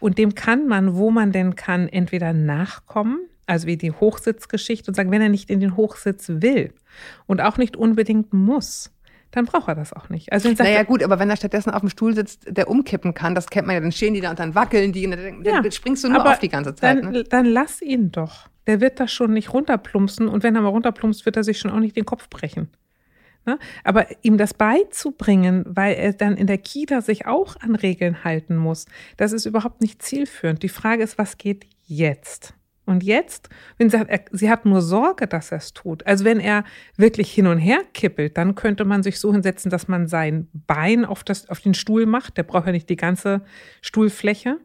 Und 0.00 0.18
dem 0.18 0.34
kann 0.34 0.66
man, 0.66 0.96
wo 0.96 1.10
man 1.10 1.32
denn 1.32 1.54
kann, 1.54 1.88
entweder 1.88 2.32
nachkommen, 2.32 3.27
also 3.48 3.66
wie 3.66 3.76
die 3.76 3.92
Hochsitzgeschichte, 3.92 4.90
und 4.90 4.94
sagen, 4.94 5.10
wenn 5.10 5.22
er 5.22 5.28
nicht 5.28 5.50
in 5.50 5.60
den 5.60 5.76
Hochsitz 5.76 6.26
will 6.28 6.72
und 7.26 7.40
auch 7.40 7.56
nicht 7.56 7.76
unbedingt 7.76 8.32
muss, 8.32 8.92
dann 9.30 9.44
braucht 9.44 9.68
er 9.68 9.74
das 9.74 9.92
auch 9.92 10.08
nicht. 10.08 10.32
Also 10.32 10.48
wenn 10.48 10.56
sagt, 10.56 10.68
Naja, 10.70 10.82
gut, 10.84 11.02
aber 11.02 11.18
wenn 11.18 11.28
er 11.28 11.36
stattdessen 11.36 11.70
auf 11.70 11.80
dem 11.80 11.90
Stuhl 11.90 12.14
sitzt, 12.14 12.44
der 12.48 12.68
umkippen 12.68 13.12
kann, 13.14 13.34
das 13.34 13.48
kennt 13.48 13.66
man 13.66 13.74
ja, 13.74 13.80
dann 13.80 13.92
stehen 13.92 14.14
die 14.14 14.20
da 14.20 14.30
und 14.30 14.38
dann 14.38 14.54
wackeln 14.54 14.92
die 14.92 15.04
und 15.06 15.12
dann, 15.12 15.44
Ja, 15.44 15.60
dann 15.60 15.72
springst 15.72 16.04
du 16.04 16.08
nur 16.08 16.24
auf 16.26 16.38
die 16.38 16.48
ganze 16.48 16.74
Zeit. 16.74 17.02
dann, 17.04 17.12
Ne? 17.12 17.24
dann 17.24 17.44
lass 17.46 17.82
ihn 17.82 18.10
doch. 18.10 18.48
Der 18.66 18.80
wird 18.80 19.00
das 19.00 19.12
schon 19.12 19.32
nicht 19.32 19.52
runterplumpsen 19.52 20.28
und 20.28 20.42
wenn 20.42 20.54
er 20.54 20.62
mal 20.62 20.68
runterplumpst, 20.68 21.24
wird 21.26 21.36
er 21.36 21.44
sich 21.44 21.58
schon 21.58 21.70
auch 21.70 21.80
nicht 21.80 21.96
den 21.96 22.04
Kopf 22.06 22.28
brechen. 22.30 22.68
Ne? 23.46 23.58
Aber 23.84 24.06
ihm 24.22 24.36
das 24.38 24.52
beizubringen, 24.54 25.64
weil 25.66 25.94
er 25.94 26.12
dann 26.12 26.36
in 26.36 26.46
der 26.46 26.58
Kita 26.58 27.00
sich 27.00 27.26
auch 27.26 27.56
an 27.60 27.74
Regeln 27.74 28.24
halten 28.24 28.56
muss, 28.56 28.86
das 29.16 29.32
ist 29.32 29.46
überhaupt 29.46 29.80
nicht 29.80 30.02
zielführend. 30.02 30.62
Die 30.62 30.68
Frage 30.68 31.02
ist, 31.02 31.18
was 31.18 31.38
geht 31.38 31.66
jetzt? 31.86 32.54
Und 32.88 33.04
jetzt, 33.04 33.50
wenn 33.76 33.90
sie, 33.90 33.98
hat, 33.98 34.08
er, 34.08 34.20
sie 34.32 34.48
hat 34.48 34.64
nur 34.64 34.80
Sorge, 34.80 35.26
dass 35.26 35.52
er 35.52 35.58
es 35.58 35.74
tut. 35.74 36.06
Also 36.06 36.24
wenn 36.24 36.40
er 36.40 36.64
wirklich 36.96 37.30
hin 37.30 37.46
und 37.46 37.58
her 37.58 37.80
kippelt, 37.92 38.38
dann 38.38 38.54
könnte 38.54 38.86
man 38.86 39.02
sich 39.02 39.20
so 39.20 39.30
hinsetzen, 39.30 39.70
dass 39.70 39.88
man 39.88 40.08
sein 40.08 40.48
Bein 40.54 41.04
auf, 41.04 41.22
das, 41.22 41.50
auf 41.50 41.60
den 41.60 41.74
Stuhl 41.74 42.06
macht. 42.06 42.38
Der 42.38 42.44
braucht 42.44 42.64
ja 42.64 42.72
nicht 42.72 42.88
die 42.88 42.96
ganze 42.96 43.42
Stuhlfläche. 43.82 44.56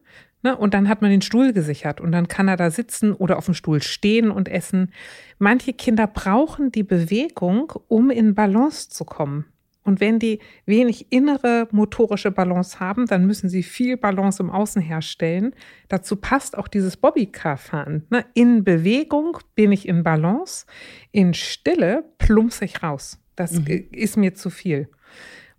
Ne? 0.42 0.56
Und 0.56 0.74
dann 0.74 0.88
hat 0.88 1.02
man 1.02 1.12
den 1.12 1.22
Stuhl 1.22 1.52
gesichert 1.52 2.00
und 2.00 2.14
dann 2.14 2.30
kann 2.30 2.48
er 2.48 2.56
da 2.56 2.72
sitzen 2.72 3.12
oder 3.12 3.38
auf 3.38 3.46
dem 3.46 3.56
Stuhl 3.56 3.84
stehen 3.84 4.32
und 4.32 4.48
essen. 4.48 4.94
Manche 5.38 5.74
Kinder 5.74 6.08
brauchen 6.08 6.72
die 6.72 6.84
Bewegung, 6.84 7.74
um 7.90 8.10
in 8.10 8.36
Balance 8.36 8.88
zu 8.88 9.04
kommen. 9.04 9.53
Und 9.84 10.00
wenn 10.00 10.18
die 10.18 10.40
wenig 10.66 11.12
innere 11.12 11.68
motorische 11.72 12.32
Balance 12.32 12.80
haben, 12.80 13.06
dann 13.06 13.26
müssen 13.26 13.50
sie 13.50 13.64
viel 13.64 13.98
Balance 13.98 14.42
im 14.42 14.50
Außen 14.50 14.82
herstellen. 14.82 15.54
Dazu 15.90 16.16
passt 16.16 16.58
auch 16.58 16.68
dieses 16.70 16.96
Bobbycar-Fahren. 16.98 18.06
Ne? 18.10 18.26
In 18.34 18.64
Bewegung 18.64 19.38
bin 19.56 19.72
ich 19.72 19.88
in 19.88 20.04
Balance, 20.04 20.66
in 21.12 21.34
Stille 21.34 22.06
plumpse 22.18 22.66
ich 22.66 22.82
raus. 22.82 23.20
Das 23.36 23.52
Mhm. 23.60 23.88
ist 23.92 24.16
mir 24.18 24.34
zu 24.36 24.50
viel. 24.50 24.88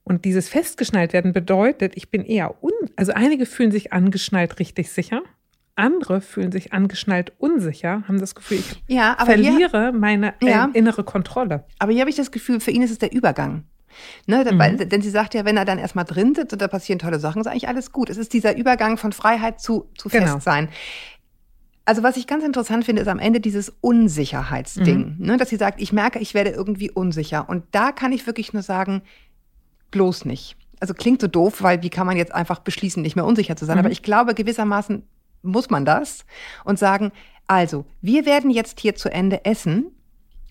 Und 0.05 0.25
dieses 0.25 0.49
festgeschnallt 0.49 1.13
werden 1.13 1.33
bedeutet, 1.33 1.93
ich 1.97 2.11
bin 2.11 2.25
eher 2.25 2.63
un, 2.63 2.73
also 2.97 3.13
einige 3.13 3.47
fühlen 3.47 3.71
sich 3.73 3.93
angeschnallt 3.93 4.59
richtig 4.59 4.91
sicher, 4.91 5.23
andere 5.77 6.21
fühlen 6.21 6.53
sich 6.53 6.73
angeschnallt 6.73 7.33
unsicher, 7.39 8.05
haben 8.07 8.21
das 8.21 8.35
Gefühl, 8.35 8.59
ich 8.59 8.83
Ja, 8.87 9.17
aber 9.19 9.35
hier, 9.35 9.53
verliere 9.53 9.93
meine 9.93 10.35
äh, 10.41 10.49
Ja. 10.51 10.71
innere 10.73 11.05
Kontrolle. 11.05 11.65
aber 11.79 11.93
hier 11.93 12.03
habe 12.03 12.11
ich 12.11 12.17
das 12.17 12.31
Gefühl, 12.31 12.61
für 12.61 12.71
ihn 12.71 12.83
ist 12.83 12.91
es 12.91 12.99
der 12.99 13.13
Übergang. 13.13 13.65
Ne, 14.27 14.45
da- 14.45 14.59
weil, 14.59 14.77
denn 14.77 15.03
sie 15.03 15.11
sagt 15.11 15.35
ja, 15.35 15.45
wenn 15.45 15.57
er 15.57 15.65
dann 15.65 15.79
erstmal 15.79 16.05
drin 16.05 16.35
sitzt 16.35 16.53
und 16.53 16.63
da 16.63 16.69
passieren 16.69 16.99
tolle 16.99 17.19
Sachen, 17.19 17.41
ist 17.41 17.47
eigentlich 17.47 17.69
alles 17.69 17.93
gut. 17.93 18.11
Es 18.11 18.17
ist 18.17 18.33
dieser 18.33 18.57
Übergang 18.57 18.97
von 18.97 19.13
Freiheit 19.13 19.61
zu, 19.61 19.89
zu 19.97 20.09
Genau. 20.09 20.35
Festsein. 20.35 20.69
Also 21.87 22.03
was 22.03 22.17
ich 22.17 22.27
ganz 22.27 22.45
interessant 22.45 22.85
finde, 22.87 23.03
ist 23.03 23.09
am 23.09 23.19
Ende 23.19 23.41
dieses 23.41 23.73
Unsicherheitsding. 23.81 25.17
Ne, 25.19 25.37
dass 25.37 25.51
sie 25.51 25.57
sagt, 25.57 25.81
ich 25.81 25.93
merke, 25.93 26.19
ich 26.19 26.35
werde 26.35 26.51
irgendwie 26.51 26.91
unsicher. 26.91 27.49
Und 27.49 27.65
da 27.73 27.93
kann 27.93 28.13
ich 28.13 28.27
wirklich 28.27 28.53
nur 28.53 28.63
sagen, 28.63 29.03
bloß 29.91 30.25
nicht. 30.25 30.57
Also 30.81 30.95
klingt 30.95 31.21
so 31.21 31.29
doof, 31.29 31.63
weil 31.63 31.83
wie 31.83 31.91
kann 31.91 32.07
man 32.07 32.17
jetzt 32.17 32.35
einfach 32.35 32.59
beschließen, 32.61 33.03
nicht 33.03 33.17
mehr 33.17 33.25
unsicher 33.25 33.57
zu 33.57 33.65
sein? 33.65 33.79
Aber 33.79 33.91
ich 33.91 34.03
glaube, 34.03 34.35
gewissermaßen 34.35 35.03
muss 35.43 35.71
man 35.71 35.85
das 35.85 36.25
und 36.65 36.79
sagen, 36.79 37.13
also, 37.47 37.85
wir 38.01 38.25
werden 38.25 38.51
jetzt 38.51 38.81
hier 38.81 38.95
zu 38.95 39.11
Ende 39.13 39.45
essen 39.45 39.87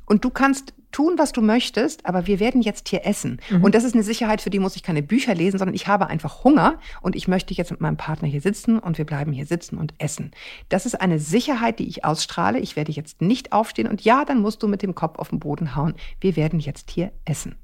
Und 0.05 0.25
du 0.25 0.29
kannst 0.29 0.73
tun, 0.93 1.15
was 1.17 1.33
du 1.33 1.41
möchtest, 1.41 2.05
aber 2.05 2.27
wir 2.27 2.39
werden 2.39 2.61
jetzt 2.61 2.87
hier 2.87 3.05
essen. 3.05 3.41
Mhm. 3.49 3.63
Und 3.63 3.75
das 3.75 3.83
ist 3.83 3.95
eine 3.95 4.03
Sicherheit, 4.03 4.41
für 4.41 4.49
die 4.49 4.59
muss 4.59 4.75
ich 4.75 4.83
keine 4.83 5.03
Bücher 5.03 5.35
lesen, 5.35 5.57
sondern 5.57 5.75
ich 5.75 5.87
habe 5.87 6.07
einfach 6.07 6.43
Hunger 6.43 6.79
und 7.01 7.15
ich 7.15 7.27
möchte 7.27 7.53
jetzt 7.53 7.71
mit 7.71 7.81
meinem 7.81 7.97
Partner 7.97 8.27
hier 8.27 8.41
sitzen 8.41 8.79
und 8.79 8.97
wir 8.97 9.05
bleiben 9.05 9.33
hier 9.33 9.45
sitzen 9.45 9.77
und 9.77 9.93
essen. 9.97 10.31
Das 10.69 10.85
ist 10.85 11.01
eine 11.01 11.19
Sicherheit, 11.19 11.79
die 11.79 11.87
ich 11.87 12.05
ausstrahle. 12.05 12.59
Ich 12.59 12.75
werde 12.75 12.91
jetzt 12.91 13.21
nicht 13.21 13.51
aufstehen 13.51 13.87
und 13.87 14.01
ja, 14.01 14.23
dann 14.23 14.41
musst 14.41 14.63
du 14.63 14.67
mit 14.67 14.81
dem 14.81 14.95
Kopf 14.95 15.19
auf 15.19 15.29
den 15.29 15.39
Boden 15.39 15.75
hauen. 15.75 15.95
Wir 16.21 16.35
werden 16.35 16.59
jetzt 16.59 16.91
hier 16.91 17.11
essen. 17.25 17.55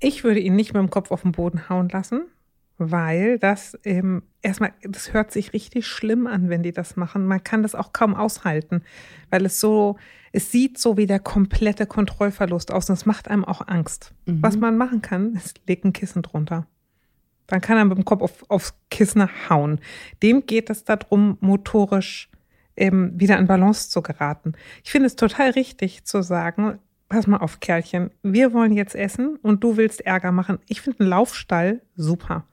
Ich 0.00 0.24
würde 0.24 0.40
ihn 0.40 0.56
nicht 0.56 0.74
mit 0.74 0.82
dem 0.82 0.90
Kopf 0.90 1.10
auf 1.10 1.22
den 1.22 1.32
Boden 1.32 1.68
hauen 1.68 1.88
lassen, 1.88 2.24
weil 2.78 3.38
das 3.38 3.78
ähm, 3.84 4.22
erstmal, 4.42 4.72
das 4.82 5.12
hört 5.12 5.32
sich 5.32 5.52
richtig 5.52 5.86
schlimm 5.86 6.26
an, 6.26 6.48
wenn 6.48 6.62
die 6.62 6.72
das 6.72 6.96
machen. 6.96 7.26
Man 7.26 7.42
kann 7.42 7.62
das 7.62 7.74
auch 7.74 7.92
kaum 7.92 8.14
aushalten, 8.14 8.82
weil 9.30 9.46
es 9.46 9.60
so, 9.60 9.96
es 10.32 10.50
sieht 10.50 10.78
so 10.78 10.96
wie 10.96 11.06
der 11.06 11.20
komplette 11.20 11.86
Kontrollverlust 11.86 12.72
aus 12.72 12.88
und 12.90 12.94
es 12.94 13.06
macht 13.06 13.28
einem 13.28 13.44
auch 13.44 13.66
Angst. 13.68 14.12
Mhm. 14.26 14.42
Was 14.42 14.56
man 14.56 14.76
machen 14.76 15.02
kann, 15.02 15.34
ist, 15.34 15.60
legt 15.66 15.84
ein 15.84 15.92
Kissen 15.92 16.22
drunter. 16.22 16.66
Dann 17.46 17.60
kann 17.60 17.76
er 17.76 17.84
mit 17.84 17.98
dem 17.98 18.04
Kopf 18.04 18.22
auf, 18.22 18.44
aufs 18.48 18.74
Kissen 18.90 19.28
hauen. 19.48 19.80
Dem 20.22 20.46
geht 20.46 20.70
es 20.70 20.84
darum, 20.84 21.36
motorisch 21.40 22.30
ähm, 22.76 23.12
wieder 23.14 23.38
in 23.38 23.46
Balance 23.46 23.90
zu 23.90 24.02
geraten. 24.02 24.54
Ich 24.82 24.90
finde 24.90 25.06
es 25.06 25.16
total 25.16 25.50
richtig 25.50 26.04
zu 26.04 26.22
sagen, 26.22 26.78
pass 27.08 27.26
mal 27.26 27.38
auf, 27.38 27.60
Kerlchen, 27.60 28.10
wir 28.22 28.52
wollen 28.52 28.72
jetzt 28.72 28.94
essen 28.94 29.36
und 29.42 29.62
du 29.62 29.76
willst 29.76 30.00
Ärger 30.00 30.32
machen. 30.32 30.58
Ich 30.66 30.80
finde 30.80 31.00
einen 31.00 31.10
Laufstall 31.10 31.82
super. 31.96 32.46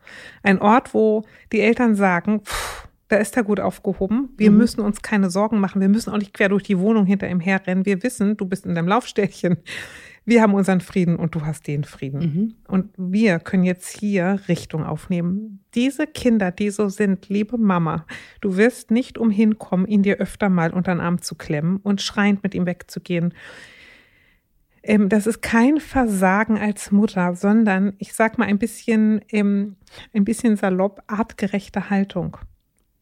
Ein 0.44 0.60
Ort, 0.60 0.94
wo 0.94 1.24
die 1.52 1.62
Eltern 1.62 1.96
sagen, 1.96 2.42
pff, 2.42 2.88
da 3.12 3.18
ist 3.18 3.36
er 3.36 3.44
gut 3.44 3.60
aufgehoben. 3.60 4.30
Wir 4.38 4.52
mhm. 4.52 4.58
müssen 4.58 4.82
uns 4.82 5.02
keine 5.02 5.30
Sorgen 5.30 5.60
machen. 5.60 5.82
Wir 5.82 5.90
müssen 5.90 6.12
auch 6.12 6.18
nicht 6.18 6.34
quer 6.34 6.48
durch 6.48 6.64
die 6.64 6.80
Wohnung 6.80 7.06
hinter 7.06 7.30
ihm 7.30 7.42
herrennen. 7.42 7.86
Wir 7.86 8.04
wissen, 8.04 8.38
du 8.38 8.46
bist 8.46 8.66
in 8.66 8.74
deinem 8.74 8.88
Laufställchen. 8.88 9.58
Wir 10.24 10.42
haben 10.42 10.54
unseren 10.54 10.80
Frieden 10.80 11.18
und 11.18 11.36
du 11.36 11.46
hast 11.46 11.68
den 11.68 11.84
Frieden. 11.84 12.20
Mhm. 12.20 12.56
Und 12.68 12.94
wir 12.96 13.40
können 13.40 13.64
jetzt 13.64 13.98
hier 13.98 14.40
Richtung 14.48 14.86
aufnehmen. 14.86 15.64
Diese 15.76 16.08
Kinder, 16.08 16.52
die 16.52 16.70
so 16.70 16.88
sind, 16.90 17.28
liebe 17.28 17.58
Mama, 17.58 18.06
du 18.40 18.56
wirst 18.56 18.92
nicht 18.92 19.18
umhin 19.18 19.58
kommen, 19.58 19.88
ihn 19.88 20.04
dir 20.04 20.18
öfter 20.18 20.48
mal 20.48 20.72
unter 20.72 20.94
den 20.94 21.02
Arm 21.02 21.22
zu 21.22 21.36
klemmen 21.36 21.78
und 21.78 22.02
schreiend 22.02 22.44
mit 22.44 22.56
ihm 22.56 22.66
wegzugehen. 22.66 23.34
Ähm, 24.84 25.10
das 25.10 25.28
ist 25.28 25.42
kein 25.42 25.80
Versagen 25.80 26.58
als 26.58 26.92
Mutter, 26.92 27.36
sondern 27.36 27.94
ich 28.00 28.14
sag 28.14 28.38
mal 28.38 28.48
ein 28.48 28.60
bisschen, 28.60 29.22
ähm, 29.30 29.76
ein 30.14 30.26
bisschen 30.26 30.58
salopp, 30.58 31.04
artgerechte 31.08 31.90
Haltung. 31.90 32.38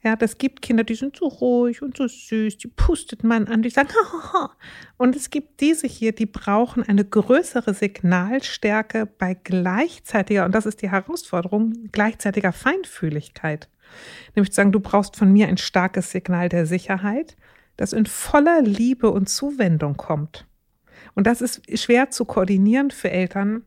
Ja, 0.02 0.16
das 0.16 0.38
gibt 0.38 0.62
Kinder, 0.62 0.86
die 0.86 0.96
sind 0.96 1.18
so 1.18 1.28
ruhig 1.28 1.82
und 1.82 1.98
so 1.98 2.08
süß, 2.08 2.58
die 2.58 2.70
pustet 2.70 3.26
man 3.26 3.48
an, 3.48 3.62
die 3.62 3.70
sagen, 3.70 3.90
Hahaha. 4.14 4.52
und 4.96 5.16
es 5.16 5.30
gibt 5.30 5.60
diese 5.60 5.88
hier, 5.88 6.14
die 6.14 6.26
brauchen 6.26 6.84
eine 6.84 7.04
größere 7.04 7.74
Signalstärke 7.74 9.06
bei 9.06 9.34
gleichzeitiger, 9.34 10.46
und 10.46 10.56
das 10.56 10.66
ist 10.66 10.82
die 10.82 10.90
Herausforderung, 10.90 11.90
gleichzeitiger 11.92 12.54
Feinfühligkeit. 12.54 13.68
Nämlich 14.36 14.52
zu 14.52 14.58
sagen, 14.58 14.72
du 14.72 14.80
brauchst 14.80 15.18
von 15.18 15.34
mir 15.34 15.48
ein 15.48 15.58
starkes 15.58 16.12
Signal 16.12 16.48
der 16.48 16.66
Sicherheit, 16.66 17.36
das 17.76 17.92
in 17.92 18.06
voller 18.06 18.62
Liebe 18.62 19.10
und 19.12 19.28
Zuwendung 19.28 19.98
kommt. 19.98 20.46
Und 21.20 21.28
das 21.28 21.42
ist 21.42 21.78
schwer 21.78 22.12
zu 22.12 22.24
koordinieren 22.24 22.92
für 22.92 23.12
Eltern. 23.12 23.64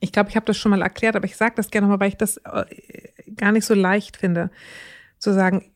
Ich 0.00 0.10
glaube, 0.10 0.30
ich 0.30 0.36
habe 0.36 0.46
das 0.46 0.56
schon 0.56 0.70
mal 0.70 0.80
erklärt, 0.80 1.14
aber 1.14 1.26
ich 1.26 1.36
sage 1.36 1.52
das 1.54 1.70
gerne 1.70 1.86
mal, 1.86 2.00
weil 2.00 2.08
ich 2.08 2.16
das 2.16 2.38
äh, 2.38 2.64
gar 3.36 3.52
nicht 3.52 3.66
so 3.66 3.74
leicht 3.74 4.16
finde, 4.16 4.50
zu 5.18 5.34
sagen, 5.34 5.66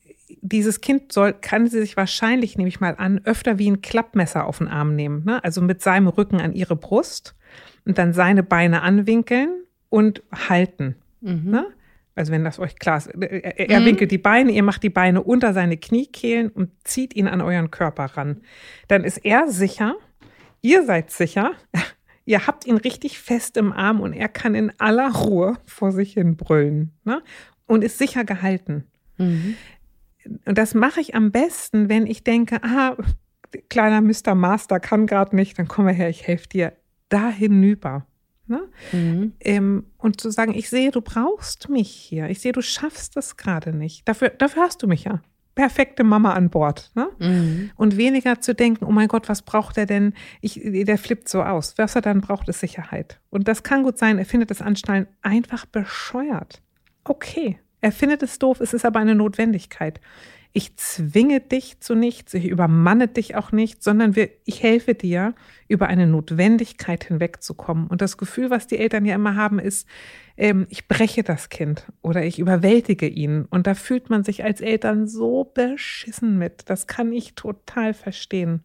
dieses 0.40 0.80
Kind 0.80 1.12
soll, 1.12 1.34
kann 1.34 1.66
sie 1.66 1.80
sich 1.80 1.98
wahrscheinlich, 1.98 2.56
nehme 2.56 2.70
ich 2.70 2.80
mal 2.80 2.94
an, 2.96 3.20
öfter 3.24 3.58
wie 3.58 3.70
ein 3.70 3.82
Klappmesser 3.82 4.46
auf 4.46 4.56
den 4.56 4.68
Arm 4.68 4.96
nehmen. 4.96 5.22
Ne? 5.26 5.44
Also 5.44 5.60
mit 5.60 5.82
seinem 5.82 6.08
Rücken 6.08 6.40
an 6.40 6.54
ihre 6.54 6.76
Brust 6.76 7.36
und 7.84 7.98
dann 7.98 8.14
seine 8.14 8.42
Beine 8.42 8.80
anwinkeln 8.80 9.50
und 9.90 10.22
halten. 10.32 10.96
Mhm. 11.20 11.50
Ne? 11.50 11.66
Also 12.14 12.32
wenn 12.32 12.42
das 12.42 12.58
euch 12.58 12.78
klar 12.78 12.96
ist. 12.96 13.08
Er, 13.08 13.68
er 13.68 13.80
mhm. 13.80 13.84
winkelt 13.84 14.10
die 14.12 14.16
Beine, 14.16 14.50
ihr 14.50 14.62
macht 14.62 14.82
die 14.82 14.88
Beine 14.88 15.22
unter 15.22 15.52
seine 15.52 15.76
Kniekehlen 15.76 16.48
und 16.48 16.70
zieht 16.84 17.14
ihn 17.14 17.28
an 17.28 17.42
euren 17.42 17.70
Körper 17.70 18.06
ran. 18.16 18.40
Dann 18.88 19.04
ist 19.04 19.18
er 19.18 19.46
sicher, 19.46 19.96
Ihr 20.62 20.84
seid 20.84 21.10
sicher, 21.10 21.52
ihr 22.24 22.46
habt 22.46 22.66
ihn 22.66 22.76
richtig 22.76 23.18
fest 23.18 23.56
im 23.56 23.72
Arm 23.72 24.00
und 24.00 24.12
er 24.12 24.28
kann 24.28 24.54
in 24.54 24.72
aller 24.78 25.12
Ruhe 25.12 25.58
vor 25.66 25.92
sich 25.92 26.14
hin 26.14 26.36
brüllen 26.36 26.92
ne? 27.04 27.22
und 27.66 27.82
ist 27.82 27.98
sicher 27.98 28.24
gehalten. 28.24 28.84
Mhm. 29.18 29.56
Und 30.44 30.58
das 30.58 30.74
mache 30.74 31.00
ich 31.00 31.14
am 31.14 31.32
besten, 31.32 31.88
wenn 31.88 32.06
ich 32.06 32.24
denke, 32.24 32.62
ah, 32.62 32.96
kleiner 33.68 34.00
Mr. 34.00 34.34
Master 34.34 34.78
kann 34.80 35.06
gerade 35.06 35.34
nicht, 35.34 35.58
dann 35.58 35.66
komm 35.66 35.86
mal 35.86 35.94
her, 35.94 36.10
ich 36.10 36.26
helfe 36.26 36.48
dir 36.48 36.72
da 37.08 37.30
hinüber. 37.30 38.06
Ne? 38.46 38.68
Mhm. 38.92 39.32
Ähm, 39.40 39.86
und 39.96 40.20
zu 40.20 40.30
sagen, 40.30 40.54
ich 40.54 40.68
sehe, 40.68 40.90
du 40.90 41.00
brauchst 41.00 41.68
mich 41.68 41.90
hier. 41.90 42.28
Ich 42.28 42.40
sehe, 42.40 42.52
du 42.52 42.62
schaffst 42.62 43.16
es 43.16 43.36
gerade 43.36 43.72
nicht. 43.72 44.08
Dafür, 44.08 44.30
dafür 44.30 44.64
hast 44.64 44.82
du 44.82 44.88
mich 44.88 45.04
ja 45.04 45.20
perfekte 45.60 46.04
Mama 46.04 46.32
an 46.32 46.48
Bord. 46.48 46.90
Ne? 46.94 47.10
Mhm. 47.18 47.70
Und 47.76 47.98
weniger 47.98 48.40
zu 48.40 48.54
denken, 48.54 48.86
oh 48.86 48.92
mein 48.92 49.08
Gott, 49.08 49.28
was 49.28 49.42
braucht 49.42 49.76
er 49.76 49.84
denn? 49.84 50.14
Ich, 50.40 50.58
der 50.64 50.96
flippt 50.96 51.28
so 51.28 51.42
aus. 51.42 51.74
Was 51.76 51.94
er 51.96 52.00
dann 52.00 52.22
braucht, 52.22 52.48
ist 52.48 52.60
Sicherheit. 52.60 53.20
Und 53.28 53.46
das 53.46 53.62
kann 53.62 53.82
gut 53.82 53.98
sein, 53.98 54.16
er 54.16 54.24
findet 54.24 54.50
das 54.50 54.62
Anschnallen 54.62 55.06
einfach 55.20 55.66
bescheuert. 55.66 56.62
Okay, 57.04 57.58
er 57.82 57.92
findet 57.92 58.22
es 58.22 58.38
doof, 58.38 58.60
es 58.60 58.72
ist 58.72 58.86
aber 58.86 59.00
eine 59.00 59.14
Notwendigkeit. 59.14 60.00
Ich 60.52 60.76
zwinge 60.76 61.40
dich 61.40 61.78
zu 61.78 61.94
nichts, 61.94 62.34
ich 62.34 62.46
übermanne 62.48 63.06
dich 63.06 63.36
auch 63.36 63.52
nicht, 63.52 63.84
sondern 63.84 64.16
wir, 64.16 64.30
ich 64.44 64.62
helfe 64.64 64.94
dir, 64.94 65.34
über 65.68 65.86
eine 65.86 66.08
Notwendigkeit 66.08 67.04
hinwegzukommen. 67.04 67.86
Und 67.86 68.02
das 68.02 68.16
Gefühl, 68.16 68.50
was 68.50 68.66
die 68.66 68.78
Eltern 68.78 69.04
ja 69.04 69.14
immer 69.14 69.36
haben, 69.36 69.60
ist, 69.60 69.86
ähm, 70.36 70.66
ich 70.68 70.88
breche 70.88 71.22
das 71.22 71.50
Kind 71.50 71.86
oder 72.02 72.24
ich 72.24 72.40
überwältige 72.40 73.06
ihn. 73.06 73.44
Und 73.44 73.68
da 73.68 73.74
fühlt 73.74 74.10
man 74.10 74.24
sich 74.24 74.42
als 74.42 74.60
Eltern 74.60 75.06
so 75.06 75.44
beschissen 75.44 76.36
mit. 76.36 76.68
Das 76.68 76.88
kann 76.88 77.12
ich 77.12 77.36
total 77.36 77.94
verstehen. 77.94 78.64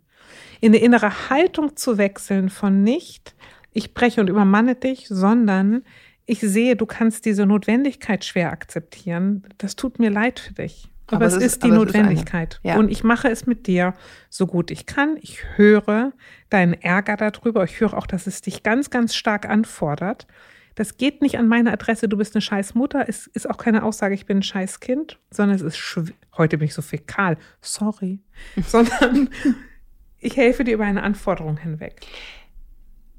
In 0.61 0.73
eine 0.73 0.83
innere 0.83 1.29
Haltung 1.29 1.75
zu 1.75 1.99
wechseln 1.99 2.49
von 2.49 2.81
nicht, 2.81 3.35
ich 3.73 3.93
breche 3.93 4.21
und 4.21 4.29
übermanne 4.29 4.75
dich, 4.75 5.07
sondern 5.07 5.83
ich 6.25 6.39
sehe, 6.39 6.75
du 6.75 6.87
kannst 6.87 7.25
diese 7.25 7.45
Notwendigkeit 7.45 8.25
schwer 8.25 8.51
akzeptieren. 8.51 9.43
Das 9.59 9.75
tut 9.75 9.99
mir 9.99 10.09
leid 10.09 10.39
für 10.39 10.53
dich. 10.53 10.89
Aber, 11.07 11.17
aber 11.17 11.25
es 11.25 11.35
ist, 11.35 11.43
ist 11.43 11.63
die 11.63 11.71
Notwendigkeit. 11.71 12.55
Ist 12.55 12.59
ja. 12.63 12.77
Und 12.77 12.89
ich 12.89 13.03
mache 13.03 13.29
es 13.29 13.45
mit 13.45 13.67
dir 13.67 13.93
so 14.29 14.47
gut 14.47 14.71
ich 14.71 14.85
kann. 14.85 15.17
Ich 15.21 15.43
höre 15.55 16.13
deinen 16.49 16.73
Ärger 16.73 17.15
darüber. 17.17 17.63
Ich 17.63 17.79
höre 17.79 17.93
auch, 17.93 18.07
dass 18.07 18.27
es 18.27 18.41
dich 18.41 18.63
ganz, 18.63 18.89
ganz 18.89 19.15
stark 19.15 19.47
anfordert. 19.47 20.25
Das 20.75 20.97
geht 20.97 21.21
nicht 21.21 21.37
an 21.37 21.47
meine 21.47 21.71
Adresse, 21.71 22.09
du 22.09 22.17
bist 22.17 22.35
eine 22.35 22.41
scheiß 22.41 22.75
Mutter. 22.75 23.05
Es 23.07 23.27
ist 23.27 23.49
auch 23.49 23.57
keine 23.57 23.83
Aussage, 23.83 24.13
ich 24.13 24.25
bin 24.25 24.39
ein 24.39 24.43
scheiß 24.43 24.81
Kind, 24.81 25.19
sondern 25.31 25.55
es 25.55 25.61
ist, 25.61 25.99
heute 26.37 26.57
bin 26.57 26.65
ich 26.65 26.73
so 26.73 26.81
fäkal, 26.81 27.37
sorry, 27.61 28.19
sondern 28.67 29.29
ich 30.19 30.35
helfe 30.35 30.65
dir 30.65 30.73
über 30.73 30.83
eine 30.83 31.01
Anforderung 31.01 31.57
hinweg. 31.57 32.05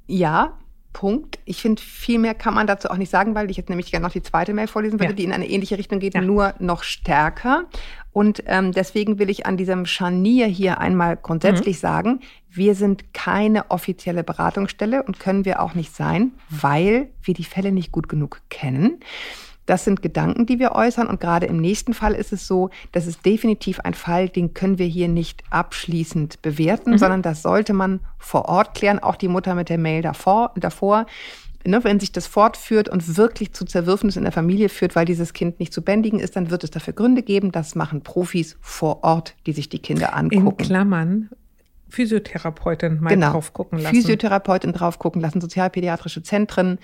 Ja, 0.07 0.59
Punkt. 0.97 1.39
Ich 1.45 1.61
finde, 1.61 1.83
viel 1.83 2.19
mehr 2.19 2.33
kann 2.33 2.55
man 2.55 2.67
dazu 2.67 2.89
auch 2.89 2.97
nicht 2.97 3.11
sagen, 3.11 3.35
weil 3.35 3.51
ich 3.51 3.59
jetzt 3.59 3.69
nämlich 3.69 3.91
gerne 3.91 4.07
noch 4.07 4.15
die 4.15 4.23
zweite 4.23 4.55
Mail 4.55 4.67
vorlesen 4.67 4.99
würde, 4.99 5.13
ja. 5.13 5.17
die 5.17 5.25
in 5.25 5.33
eine 5.33 5.47
ähnliche 5.47 5.77
Richtung 5.77 5.99
geht, 5.99 6.15
ja. 6.15 6.23
nur 6.23 6.55
noch 6.59 6.85
stärker. 6.85 7.67
Und 8.13 8.43
ähm, 8.47 8.73
deswegen 8.73 9.19
will 9.19 9.29
ich 9.29 9.45
an 9.45 9.59
diesem 9.59 9.85
Scharnier 9.85 10.47
hier 10.47 10.81
einmal 10.81 11.19
grundsätzlich 11.19 11.77
mhm. 11.77 11.81
sagen, 11.81 12.21
wir 12.49 12.75
sind 12.75 13.13
keine 13.13 13.71
offizielle 13.71 14.25
Beratungsstelle 14.25 15.03
und 15.03 15.21
können 15.21 15.45
wir 15.45 15.61
auch 15.61 15.75
nicht 15.75 15.95
sein, 15.95 16.33
weil 16.49 17.11
wir 17.23 17.35
die 17.35 17.45
Fälle 17.45 17.73
nicht 17.73 17.93
gut 17.93 18.09
genug 18.09 18.41
kennen. 18.49 19.01
Das 19.67 19.85
sind 19.85 20.01
Gedanken, 20.01 20.47
die 20.47 20.59
wir 20.59 20.73
äußern. 20.73 21.09
Und 21.09 21.21
gerade 21.21 21.47
im 21.47 21.59
nächsten 21.59 21.93
Fall 21.93 22.15
ist 22.15 22.33
es 22.33 22.47
so, 22.47 22.71
das 22.93 23.07
ist 23.07 23.27
definitiv 23.27 23.81
ein 23.81 23.95
Fall, 23.95 24.29
den 24.29 24.55
können 24.55 24.79
wir 24.79 24.87
hier 24.87 25.09
nicht 25.09 25.43
abschließend 25.51 26.41
bewerten, 26.43 26.93
mhm. 26.93 26.99
sondern 26.99 27.23
das 27.23 27.43
sollte 27.43 27.73
man 27.73 28.01
vor 28.19 28.47
Ort 28.47 28.75
klären. 28.75 29.01
Auch 29.01 29.17
die 29.17 29.29
Mutter 29.29 29.55
mit 29.55 29.69
der 29.69 29.79
Mail 29.79 30.03
davor, 30.03 30.53
davor. 30.57 31.07
Ne, 31.65 31.83
wenn 31.83 31.99
sich 31.99 32.13
das 32.13 32.29
fortführt 32.29 32.89
und 32.89 33.17
wirklich 33.17 33.53
zu 33.53 33.65
Zerwürfnis 33.65 34.15
in 34.17 34.23
der 34.23 34.31
Familie 34.31 34.69
führt, 34.69 34.95
weil 34.95 35.05
dieses 35.05 35.33
Kind 35.33 35.59
nicht 35.59 35.73
zu 35.73 35.83
bändigen 35.83 36.21
ist, 36.21 36.37
dann 36.37 36.51
wird 36.51 36.63
es 36.63 36.71
dafür 36.71 36.93
Gründe 36.93 37.25
geben. 37.25 37.51
Das 37.51 37.75
machen 37.75 38.03
Profis 38.03 38.57
vor 38.61 39.03
Ort, 39.03 39.35
die 39.47 39.53
sich 39.53 39.69
die 39.69 39.81
Kinder 39.81 40.15
angucken. 40.15 40.47
In 40.47 40.57
Klammern, 40.57 41.29
Physiotherapeutin 41.89 43.01
mal 43.01 43.11
genau. 43.11 43.33
drauf 43.33 43.53
gucken 43.53 43.79
lassen. 43.79 43.95
Physiotherapeutin 43.95 44.73
drauf 44.73 44.99
gucken 44.99 45.21
lassen, 45.23 45.41
sozialpädiatrische 45.41 46.23
Zentren, 46.23 46.79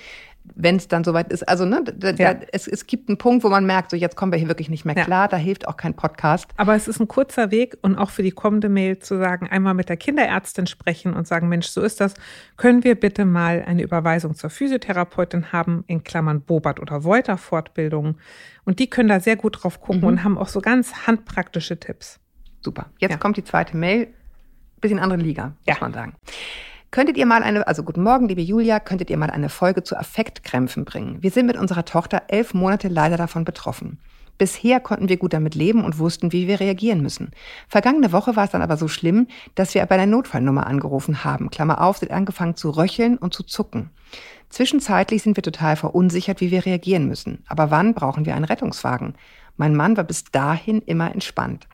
wenn 0.44 0.76
es 0.76 0.88
dann 0.88 1.04
soweit 1.04 1.32
ist. 1.32 1.48
Also 1.48 1.64
ne, 1.64 1.82
da, 1.84 2.10
ja. 2.10 2.34
da, 2.34 2.46
es, 2.52 2.66
es 2.66 2.86
gibt 2.86 3.08
einen 3.08 3.18
Punkt, 3.18 3.44
wo 3.44 3.48
man 3.48 3.64
merkt, 3.64 3.90
so 3.90 3.96
jetzt 3.96 4.16
kommen 4.16 4.32
wir 4.32 4.38
hier 4.38 4.48
wirklich 4.48 4.68
nicht 4.68 4.84
mehr 4.84 4.94
klar, 4.94 5.24
ja. 5.24 5.28
da 5.28 5.36
hilft 5.36 5.68
auch 5.68 5.76
kein 5.76 5.94
Podcast. 5.94 6.48
Aber 6.56 6.74
es 6.74 6.88
ist 6.88 7.00
ein 7.00 7.08
kurzer 7.08 7.50
Weg 7.50 7.78
und 7.82 7.96
auch 7.96 8.10
für 8.10 8.22
die 8.22 8.32
kommende 8.32 8.68
Mail 8.68 8.98
zu 8.98 9.18
sagen, 9.18 9.48
einmal 9.48 9.74
mit 9.74 9.88
der 9.88 9.96
Kinderärztin 9.96 10.66
sprechen 10.66 11.14
und 11.14 11.26
sagen, 11.26 11.48
Mensch, 11.48 11.68
so 11.68 11.80
ist 11.80 12.00
das, 12.00 12.14
können 12.56 12.84
wir 12.84 12.94
bitte 12.96 13.24
mal 13.24 13.62
eine 13.66 13.82
Überweisung 13.82 14.34
zur 14.34 14.50
Physiotherapeutin 14.50 15.52
haben, 15.52 15.84
in 15.86 16.02
Klammern 16.02 16.42
Bobart 16.42 16.80
oder 16.80 17.04
Wolter 17.04 17.38
Fortbildung. 17.38 18.16
Und 18.64 18.78
die 18.78 18.90
können 18.90 19.08
da 19.08 19.20
sehr 19.20 19.36
gut 19.36 19.62
drauf 19.62 19.80
gucken 19.80 20.02
mhm. 20.02 20.08
und 20.08 20.24
haben 20.24 20.38
auch 20.38 20.48
so 20.48 20.60
ganz 20.60 21.06
handpraktische 21.06 21.78
Tipps. 21.78 22.18
Super. 22.60 22.86
Jetzt 22.98 23.12
ja. 23.12 23.16
kommt 23.18 23.36
die 23.36 23.44
zweite 23.44 23.76
Mail. 23.76 24.08
Bisschen 24.80 24.98
andere 24.98 25.20
Liga, 25.20 25.54
muss 25.66 25.80
man 25.80 25.92
sagen. 25.92 26.14
Könntet 26.92 27.16
ihr 27.16 27.24
mal 27.24 27.42
eine, 27.42 27.66
also 27.66 27.84
guten 27.84 28.02
Morgen, 28.02 28.28
liebe 28.28 28.42
Julia, 28.42 28.78
könntet 28.78 29.08
ihr 29.08 29.16
mal 29.16 29.30
eine 29.30 29.48
Folge 29.48 29.82
zu 29.82 29.96
Affektkrämpfen 29.96 30.84
bringen? 30.84 31.22
Wir 31.22 31.30
sind 31.30 31.46
mit 31.46 31.56
unserer 31.56 31.86
Tochter 31.86 32.24
elf 32.28 32.52
Monate 32.52 32.88
leider 32.88 33.16
davon 33.16 33.46
betroffen. 33.46 33.98
Bisher 34.36 34.78
konnten 34.78 35.08
wir 35.08 35.16
gut 35.16 35.32
damit 35.32 35.54
leben 35.54 35.86
und 35.86 35.98
wussten, 35.98 36.32
wie 36.32 36.46
wir 36.48 36.60
reagieren 36.60 37.00
müssen. 37.00 37.30
Vergangene 37.66 38.12
Woche 38.12 38.36
war 38.36 38.44
es 38.44 38.50
dann 38.50 38.60
aber 38.60 38.76
so 38.76 38.88
schlimm, 38.88 39.26
dass 39.54 39.74
wir 39.74 39.86
bei 39.86 39.96
der 39.96 40.04
Notfallnummer 40.04 40.66
angerufen 40.66 41.24
haben. 41.24 41.48
Klammer 41.48 41.80
auf, 41.80 41.96
sind 41.96 42.12
angefangen 42.12 42.56
zu 42.56 42.68
röcheln 42.68 43.16
und 43.16 43.32
zu 43.32 43.42
zucken. 43.42 43.88
Zwischenzeitlich 44.50 45.22
sind 45.22 45.38
wir 45.38 45.42
total 45.42 45.76
verunsichert, 45.76 46.42
wie 46.42 46.50
wir 46.50 46.66
reagieren 46.66 47.06
müssen. 47.06 47.42
Aber 47.48 47.70
wann 47.70 47.94
brauchen 47.94 48.26
wir 48.26 48.36
einen 48.36 48.44
Rettungswagen? 48.44 49.14
Mein 49.56 49.74
Mann 49.74 49.96
war 49.96 50.04
bis 50.04 50.24
dahin 50.24 50.82
immer 50.82 51.10
entspannt. 51.10 51.68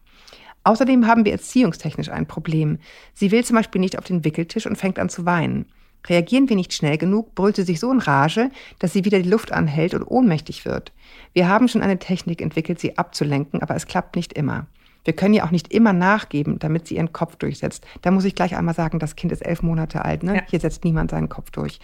Außerdem 0.68 1.06
haben 1.06 1.24
wir 1.24 1.32
erziehungstechnisch 1.32 2.10
ein 2.10 2.26
Problem. 2.26 2.78
Sie 3.14 3.30
will 3.30 3.42
zum 3.42 3.56
Beispiel 3.56 3.80
nicht 3.80 3.96
auf 3.96 4.04
den 4.04 4.22
Wickeltisch 4.22 4.66
und 4.66 4.76
fängt 4.76 4.98
an 4.98 5.08
zu 5.08 5.24
weinen. 5.24 5.64
Reagieren 6.06 6.50
wir 6.50 6.56
nicht 6.56 6.74
schnell 6.74 6.98
genug, 6.98 7.34
brüllt 7.34 7.56
sie 7.56 7.62
sich 7.62 7.80
so 7.80 7.90
in 7.90 8.00
Rage, 8.00 8.50
dass 8.78 8.92
sie 8.92 9.06
wieder 9.06 9.18
die 9.18 9.30
Luft 9.30 9.50
anhält 9.50 9.94
und 9.94 10.02
ohnmächtig 10.02 10.66
wird. 10.66 10.92
Wir 11.32 11.48
haben 11.48 11.68
schon 11.68 11.80
eine 11.80 11.98
Technik 11.98 12.42
entwickelt, 12.42 12.80
sie 12.80 12.98
abzulenken, 12.98 13.62
aber 13.62 13.76
es 13.76 13.86
klappt 13.86 14.14
nicht 14.14 14.34
immer. 14.34 14.66
Wir 15.06 15.14
können 15.14 15.32
ja 15.32 15.46
auch 15.46 15.52
nicht 15.52 15.72
immer 15.72 15.94
nachgeben, 15.94 16.58
damit 16.58 16.86
sie 16.86 16.96
ihren 16.96 17.14
Kopf 17.14 17.36
durchsetzt. 17.36 17.86
Da 18.02 18.10
muss 18.10 18.26
ich 18.26 18.34
gleich 18.34 18.54
einmal 18.54 18.74
sagen, 18.74 18.98
das 18.98 19.16
Kind 19.16 19.32
ist 19.32 19.40
elf 19.40 19.62
Monate 19.62 20.04
alt. 20.04 20.22
Ne? 20.22 20.34
Ja. 20.34 20.42
Hier 20.50 20.60
setzt 20.60 20.84
niemand 20.84 21.12
seinen 21.12 21.30
Kopf 21.30 21.50
durch. 21.50 21.80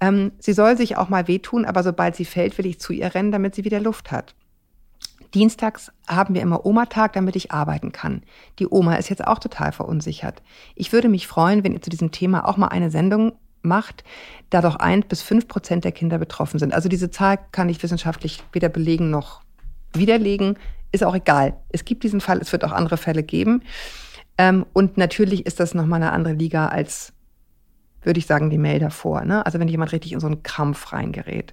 Ähm, 0.00 0.32
sie 0.38 0.54
soll 0.54 0.78
sich 0.78 0.96
auch 0.96 1.10
mal 1.10 1.28
wehtun, 1.28 1.66
aber 1.66 1.82
sobald 1.82 2.16
sie 2.16 2.24
fällt, 2.24 2.56
will 2.56 2.64
ich 2.64 2.80
zu 2.80 2.94
ihr 2.94 3.14
rennen, 3.14 3.30
damit 3.30 3.54
sie 3.54 3.66
wieder 3.66 3.78
Luft 3.80 4.10
hat. 4.10 4.34
Dienstags 5.36 5.92
haben 6.08 6.34
wir 6.34 6.40
immer 6.40 6.64
Oma-Tag, 6.64 7.12
damit 7.12 7.36
ich 7.36 7.52
arbeiten 7.52 7.92
kann. 7.92 8.22
Die 8.58 8.66
Oma 8.66 8.94
ist 8.94 9.10
jetzt 9.10 9.26
auch 9.26 9.38
total 9.38 9.70
verunsichert. 9.70 10.42
Ich 10.74 10.94
würde 10.94 11.10
mich 11.10 11.26
freuen, 11.26 11.62
wenn 11.62 11.74
ihr 11.74 11.82
zu 11.82 11.90
diesem 11.90 12.10
Thema 12.10 12.48
auch 12.48 12.56
mal 12.56 12.68
eine 12.68 12.90
Sendung 12.90 13.32
macht, 13.60 14.02
da 14.48 14.62
doch 14.62 14.76
ein 14.76 15.02
bis 15.02 15.20
fünf 15.20 15.46
Prozent 15.46 15.84
der 15.84 15.92
Kinder 15.92 16.16
betroffen 16.16 16.58
sind. 16.58 16.72
Also 16.72 16.88
diese 16.88 17.10
Zahl 17.10 17.38
kann 17.52 17.68
ich 17.68 17.82
wissenschaftlich 17.82 18.42
weder 18.52 18.70
belegen 18.70 19.10
noch 19.10 19.42
widerlegen. 19.92 20.56
Ist 20.90 21.04
auch 21.04 21.14
egal. 21.14 21.58
Es 21.68 21.84
gibt 21.84 22.02
diesen 22.02 22.22
Fall, 22.22 22.38
es 22.38 22.50
wird 22.52 22.64
auch 22.64 22.72
andere 22.72 22.96
Fälle 22.96 23.22
geben. 23.22 23.62
Ähm, 24.38 24.64
und 24.72 24.96
natürlich 24.96 25.44
ist 25.44 25.60
das 25.60 25.74
nochmal 25.74 26.00
eine 26.02 26.12
andere 26.12 26.32
Liga 26.32 26.68
als, 26.68 27.12
würde 28.00 28.20
ich 28.20 28.26
sagen, 28.26 28.48
die 28.48 28.56
Mail 28.56 28.78
davor. 28.78 29.22
Ne? 29.26 29.44
Also 29.44 29.60
wenn 29.60 29.68
jemand 29.68 29.92
richtig 29.92 30.12
in 30.12 30.20
so 30.20 30.28
einen 30.28 30.42
Krampf 30.42 30.94
reingerät. 30.94 31.52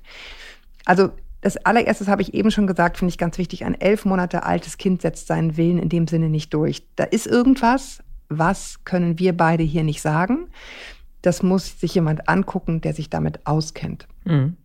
Also 0.85 1.11
das 1.43 1.57
allererstes 1.57 2.07
habe 2.07 2.21
ich 2.21 2.33
eben 2.33 2.51
schon 2.51 2.67
gesagt, 2.67 2.97
finde 2.97 3.09
ich 3.09 3.17
ganz 3.17 3.37
wichtig. 3.37 3.65
Ein 3.65 3.79
elf 3.79 4.05
Monate 4.05 4.43
altes 4.43 4.77
Kind 4.77 5.01
setzt 5.01 5.27
seinen 5.27 5.57
Willen 5.57 5.77
in 5.77 5.89
dem 5.89 6.07
Sinne 6.07 6.29
nicht 6.29 6.53
durch. 6.53 6.87
Da 6.95 7.03
ist 7.03 7.27
irgendwas, 7.27 8.01
was 8.29 8.85
können 8.85 9.19
wir 9.19 9.35
beide 9.35 9.61
hier 9.61 9.83
nicht 9.83 10.01
sagen. 10.01 10.47
Das 11.21 11.43
muss 11.43 11.81
sich 11.81 11.95
jemand 11.95 12.29
angucken, 12.29 12.79
der 12.79 12.93
sich 12.93 13.09
damit 13.09 13.45
auskennt. 13.45 14.07
Mhm. 14.23 14.55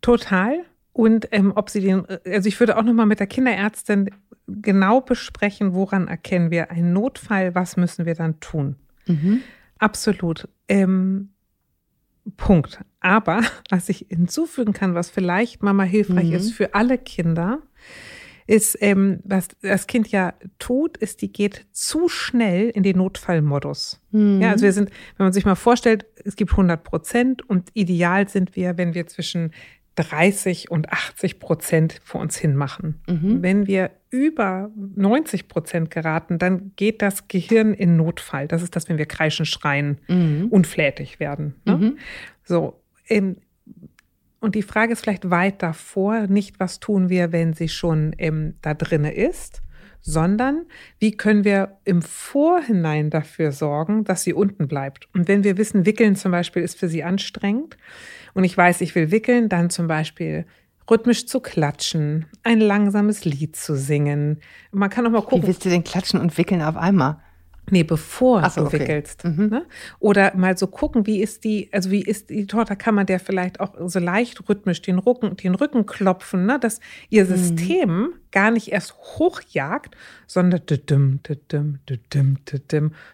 Total. 0.00 0.60
Und 0.92 1.26
ähm, 1.32 1.52
ob 1.56 1.70
sie 1.70 1.80
den, 1.80 2.06
also 2.24 2.48
ich 2.48 2.60
würde 2.60 2.76
auch 2.76 2.84
nochmal 2.84 3.06
mit 3.06 3.18
der 3.18 3.26
Kinderärztin 3.26 4.10
genau 4.46 5.00
besprechen, 5.00 5.74
woran 5.74 6.06
erkennen 6.06 6.52
wir 6.52 6.70
einen 6.70 6.92
Notfall, 6.92 7.56
was 7.56 7.76
müssen 7.76 8.06
wir 8.06 8.14
dann 8.14 8.38
tun. 8.38 8.76
Mhm. 9.06 9.40
Absolut. 9.78 10.48
Ähm, 10.68 11.30
Punkt. 12.36 12.80
Aber 13.00 13.42
was 13.70 13.88
ich 13.88 14.06
hinzufügen 14.08 14.72
kann, 14.72 14.94
was 14.94 15.10
vielleicht 15.10 15.62
Mama 15.62 15.82
hilfreich 15.84 16.28
mhm. 16.28 16.34
ist 16.34 16.52
für 16.52 16.74
alle 16.74 16.98
Kinder, 16.98 17.60
ist, 18.46 18.76
ähm, 18.80 19.20
was 19.24 19.48
das 19.62 19.86
Kind 19.86 20.08
ja 20.08 20.34
tut, 20.58 20.96
ist, 20.96 21.22
die 21.22 21.32
geht 21.32 21.66
zu 21.70 22.08
schnell 22.08 22.70
in 22.70 22.82
den 22.82 22.98
Notfallmodus. 22.98 24.00
Mhm. 24.10 24.40
Ja, 24.40 24.50
also 24.50 24.64
wir 24.64 24.72
sind, 24.72 24.90
wenn 25.16 25.26
man 25.26 25.32
sich 25.32 25.44
mal 25.44 25.54
vorstellt, 25.54 26.06
es 26.24 26.36
gibt 26.36 26.50
100 26.52 26.82
Prozent 26.82 27.48
und 27.48 27.70
ideal 27.74 28.28
sind 28.28 28.56
wir, 28.56 28.76
wenn 28.78 28.94
wir 28.94 29.06
zwischen 29.06 29.52
30 29.96 30.70
und 30.70 30.92
80 30.92 31.38
Prozent 31.38 32.00
vor 32.02 32.20
uns 32.20 32.36
hin 32.36 32.56
machen. 32.56 33.00
Mhm. 33.06 33.42
Wenn 33.42 33.66
wir 33.66 33.90
über 34.10 34.70
90 34.76 35.48
Prozent 35.48 35.90
geraten, 35.90 36.38
dann 36.38 36.72
geht 36.76 37.02
das 37.02 37.28
Gehirn 37.28 37.74
in 37.74 37.96
Notfall. 37.96 38.48
Das 38.48 38.62
ist 38.62 38.76
das, 38.76 38.88
wenn 38.88 38.98
wir 38.98 39.06
kreischen, 39.06 39.46
schreien, 39.46 39.98
mhm. 40.08 40.48
unflätig 40.50 41.20
werden. 41.20 41.54
Ne? 41.64 41.76
Mhm. 41.76 41.98
So. 42.44 42.80
Ähm, 43.08 43.36
und 44.40 44.54
die 44.54 44.62
Frage 44.62 44.92
ist 44.92 45.02
vielleicht 45.02 45.30
weit 45.30 45.62
davor, 45.62 46.26
nicht 46.26 46.58
was 46.58 46.80
tun 46.80 47.08
wir, 47.08 47.30
wenn 47.30 47.52
sie 47.52 47.68
schon 47.68 48.14
ähm, 48.18 48.54
da 48.60 48.74
drinne 48.74 49.14
ist, 49.14 49.62
sondern 50.02 50.66
wie 50.98 51.12
können 51.12 51.44
wir 51.44 51.78
im 51.84 52.02
Vorhinein 52.02 53.08
dafür 53.08 53.52
sorgen, 53.52 54.04
dass 54.04 54.22
sie 54.22 54.34
unten 54.34 54.68
bleibt. 54.68 55.08
Und 55.14 55.28
wenn 55.28 55.44
wir 55.44 55.56
wissen, 55.56 55.86
wickeln 55.86 56.16
zum 56.16 56.32
Beispiel 56.32 56.62
ist 56.62 56.78
für 56.78 56.88
sie 56.88 57.04
anstrengend, 57.04 57.76
und 58.34 58.44
ich 58.44 58.56
weiß, 58.56 58.80
ich 58.80 58.94
will 58.94 59.10
wickeln, 59.10 59.48
dann 59.48 59.70
zum 59.70 59.86
Beispiel 59.86 60.46
rhythmisch 60.90 61.26
zu 61.26 61.40
klatschen, 61.40 62.26
ein 62.42 62.60
langsames 62.60 63.24
Lied 63.24 63.56
zu 63.56 63.76
singen. 63.76 64.40
Man 64.72 64.90
kann 64.90 65.06
auch 65.06 65.10
mal 65.10 65.22
gucken. 65.22 65.42
Wie 65.42 65.46
willst 65.48 65.64
du 65.64 65.68
denn 65.68 65.84
klatschen 65.84 66.20
und 66.20 66.36
wickeln 66.38 66.62
auf 66.62 66.76
einmal? 66.76 67.18
Nee, 67.70 67.84
bevor 67.84 68.48
so, 68.50 68.62
du 68.62 68.66
okay. 68.66 68.80
wickelst. 68.80 69.24
Mhm. 69.24 69.46
Ne? 69.46 69.66
Oder 70.00 70.34
mal 70.36 70.58
so 70.58 70.66
gucken, 70.66 71.06
wie 71.06 71.22
ist 71.22 71.44
die, 71.44 71.68
also 71.72 71.90
wie 71.90 72.02
ist 72.02 72.30
die 72.30 72.46
Torte, 72.46 72.74
kann 72.76 72.94
man 72.94 73.06
der 73.06 73.20
vielleicht 73.20 73.60
auch 73.60 73.74
so 73.86 74.00
leicht 74.00 74.48
rhythmisch 74.48 74.82
den 74.82 74.98
Rücken, 74.98 75.36
den 75.36 75.54
Rücken 75.54 75.86
klopfen, 75.86 76.44
ne? 76.46 76.58
dass 76.58 76.80
ihr 77.08 77.24
mhm. 77.24 77.28
System 77.28 77.88
mhm. 77.88 78.12
gar 78.32 78.50
nicht 78.50 78.72
erst 78.72 78.94
hochjagt, 78.94 79.96
sondern 80.26 80.62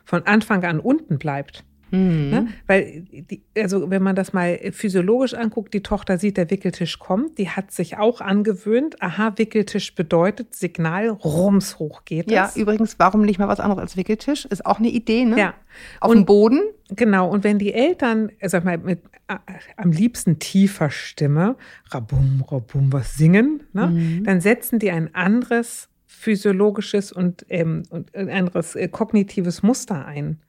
von 0.04 0.26
Anfang 0.26 0.64
an 0.64 0.80
unten 0.80 1.18
bleibt. 1.18 1.64
Mhm. 1.90 2.30
Ne? 2.30 2.48
Weil, 2.66 3.04
die, 3.10 3.42
also 3.56 3.90
wenn 3.90 4.02
man 4.02 4.16
das 4.16 4.32
mal 4.32 4.58
physiologisch 4.72 5.34
anguckt, 5.34 5.74
die 5.74 5.82
Tochter 5.82 6.18
sieht, 6.18 6.36
der 6.36 6.50
Wickeltisch 6.50 6.98
kommt, 6.98 7.38
die 7.38 7.48
hat 7.48 7.70
sich 7.70 7.98
auch 7.98 8.20
angewöhnt, 8.20 9.02
aha, 9.02 9.34
Wickeltisch 9.36 9.94
bedeutet 9.94 10.54
Signal, 10.54 11.08
rums 11.08 11.78
hoch 11.78 12.04
geht 12.04 12.30
Ja, 12.30 12.50
übrigens, 12.54 12.98
warum 12.98 13.22
nicht 13.22 13.38
mal 13.38 13.48
was 13.48 13.60
anderes 13.60 13.82
als 13.82 13.96
Wickeltisch? 13.96 14.44
Ist 14.46 14.66
auch 14.66 14.78
eine 14.78 14.88
Idee, 14.88 15.24
ne? 15.24 15.38
Ja. 15.38 15.54
Auf 16.00 16.12
dem 16.12 16.24
Boden. 16.24 16.60
Genau, 16.90 17.28
und 17.28 17.44
wenn 17.44 17.58
die 17.58 17.74
Eltern, 17.74 18.30
sag 18.42 18.64
mal, 18.64 18.78
mit 18.78 19.00
äh, 19.28 19.36
am 19.76 19.92
liebsten 19.92 20.38
tiefer 20.38 20.90
Stimme, 20.90 21.56
rabum, 21.90 22.44
rabum, 22.48 22.92
was 22.92 23.14
singen, 23.16 23.62
ne? 23.72 23.88
Mhm. 23.88 24.24
dann 24.24 24.40
setzen 24.40 24.78
die 24.78 24.90
ein 24.90 25.14
anderes 25.14 25.88
physiologisches 26.06 27.12
und, 27.12 27.46
ähm, 27.48 27.84
und 27.90 28.14
ein 28.14 28.28
anderes 28.30 28.74
äh, 28.74 28.88
kognitives 28.88 29.62
Muster 29.62 30.04
ein. 30.06 30.40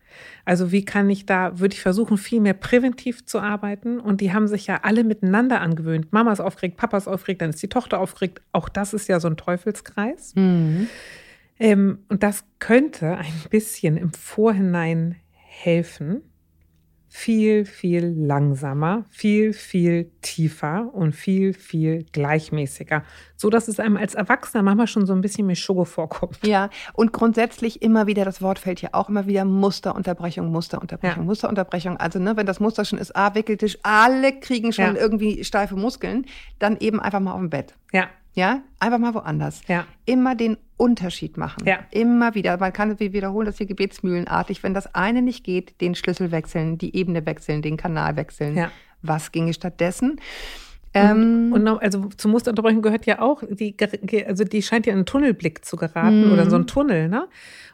Also 0.45 0.71
wie 0.71 0.85
kann 0.85 1.09
ich 1.09 1.25
da, 1.25 1.59
würde 1.59 1.73
ich 1.73 1.81
versuchen, 1.81 2.17
viel 2.17 2.39
mehr 2.39 2.53
präventiv 2.53 3.25
zu 3.25 3.39
arbeiten. 3.39 3.99
Und 3.99 4.21
die 4.21 4.33
haben 4.33 4.47
sich 4.47 4.67
ja 4.67 4.79
alle 4.83 5.03
miteinander 5.03 5.61
angewöhnt. 5.61 6.11
Mama 6.11 6.31
ist 6.31 6.39
aufgeregt, 6.39 6.77
Papa 6.77 6.97
ist 6.97 7.07
aufgeregt, 7.07 7.41
dann 7.41 7.51
ist 7.51 7.61
die 7.61 7.69
Tochter 7.69 7.99
aufgeregt. 7.99 8.41
Auch 8.51 8.69
das 8.69 8.93
ist 8.93 9.07
ja 9.07 9.19
so 9.19 9.27
ein 9.27 9.37
Teufelskreis. 9.37 10.33
Mhm. 10.35 10.87
Ähm, 11.59 11.99
und 12.07 12.23
das 12.23 12.45
könnte 12.59 13.17
ein 13.17 13.33
bisschen 13.49 13.97
im 13.97 14.13
Vorhinein 14.13 15.17
helfen, 15.33 16.21
viel, 17.09 17.65
viel 17.65 18.05
langsamer, 18.05 19.03
viel, 19.09 19.51
viel 19.53 20.11
tiefer 20.21 20.89
und 20.93 21.13
viel, 21.13 21.53
viel 21.53 22.05
gleichmäßiger. 22.11 23.03
So 23.35 23.49
dass 23.49 23.67
es 23.67 23.79
einem 23.79 23.97
als 23.97 24.13
Erwachsener 24.13 24.61
manchmal 24.61 24.85
schon 24.85 25.07
so 25.07 25.13
ein 25.13 25.21
bisschen 25.21 25.47
mehr 25.47 25.55
Schugge 25.55 25.85
vorkommt. 25.85 26.39
Ja, 26.45 26.69
und 26.93 27.11
grundsätzlich 27.11 27.81
immer 27.81 28.05
wieder, 28.05 28.25
das 28.25 28.41
Wort 28.41 28.59
fällt 28.59 28.79
hier 28.79 28.93
auch 28.93 29.09
immer 29.09 29.25
wieder, 29.25 29.43
Musterunterbrechung, 29.43 30.51
Musterunterbrechung, 30.51 31.23
ja. 31.23 31.25
Musterunterbrechung. 31.25 31.97
Also, 31.97 32.19
ne, 32.19 32.37
wenn 32.37 32.45
das 32.45 32.59
Muster 32.59 32.85
schon 32.85 32.99
ist, 32.99 33.15
ah, 33.15 33.33
Wickeltisch, 33.33 33.79
alle 33.81 34.39
kriegen 34.39 34.71
schon 34.71 34.95
ja. 34.95 35.01
irgendwie 35.01 35.43
steife 35.43 35.75
Muskeln, 35.75 36.25
dann 36.59 36.77
eben 36.77 36.99
einfach 36.99 37.19
mal 37.19 37.33
auf 37.33 37.39
dem 37.39 37.49
Bett. 37.49 37.73
Ja. 37.91 38.07
Ja, 38.33 38.61
einfach 38.79 38.99
mal 38.99 39.15
woanders. 39.15 39.61
Ja. 39.67 39.85
Immer 40.05 40.35
den 40.35 40.57
Unterschied 40.79 41.37
machen. 41.37 41.65
Ja. 41.65 41.79
Immer 41.91 42.35
wieder. 42.35 42.57
Man 42.57 42.71
kann 42.71 42.91
es 42.91 42.99
wiederholen, 42.99 43.45
das 43.45 43.57
hier 43.57 43.67
gebetsmühlenartig. 43.67 44.63
Wenn 44.63 44.73
das 44.73 44.95
eine 44.95 45.21
nicht 45.21 45.43
geht, 45.43 45.81
den 45.81 45.93
Schlüssel 45.93 46.31
wechseln, 46.31 46.77
die 46.77 46.95
Ebene 46.95 47.25
wechseln, 47.25 47.61
den 47.61 47.75
Kanal 47.75 48.15
wechseln. 48.15 48.55
Ja. 48.55 48.71
Was 49.01 49.31
ginge 49.31 49.53
stattdessen? 49.53 50.19
Ähm, 50.93 51.51
und, 51.53 51.67
also 51.67 52.05
zur 52.17 52.31
Musterunterbrechung 52.31 52.81
gehört 52.81 53.05
ja 53.05 53.21
auch, 53.21 53.43
die, 53.47 53.75
also 54.25 54.43
die 54.43 54.63
scheint 54.63 54.85
ja 54.87 54.93
in 54.93 54.99
einen 54.99 55.05
Tunnelblick 55.05 55.63
zu 55.63 55.75
geraten 55.75 56.25
mhm. 56.25 56.31
oder 56.31 56.43
in 56.43 56.49
so 56.49 56.55
einen 56.55 56.67
Tunnel, 56.67 57.09
ne? 57.09 57.27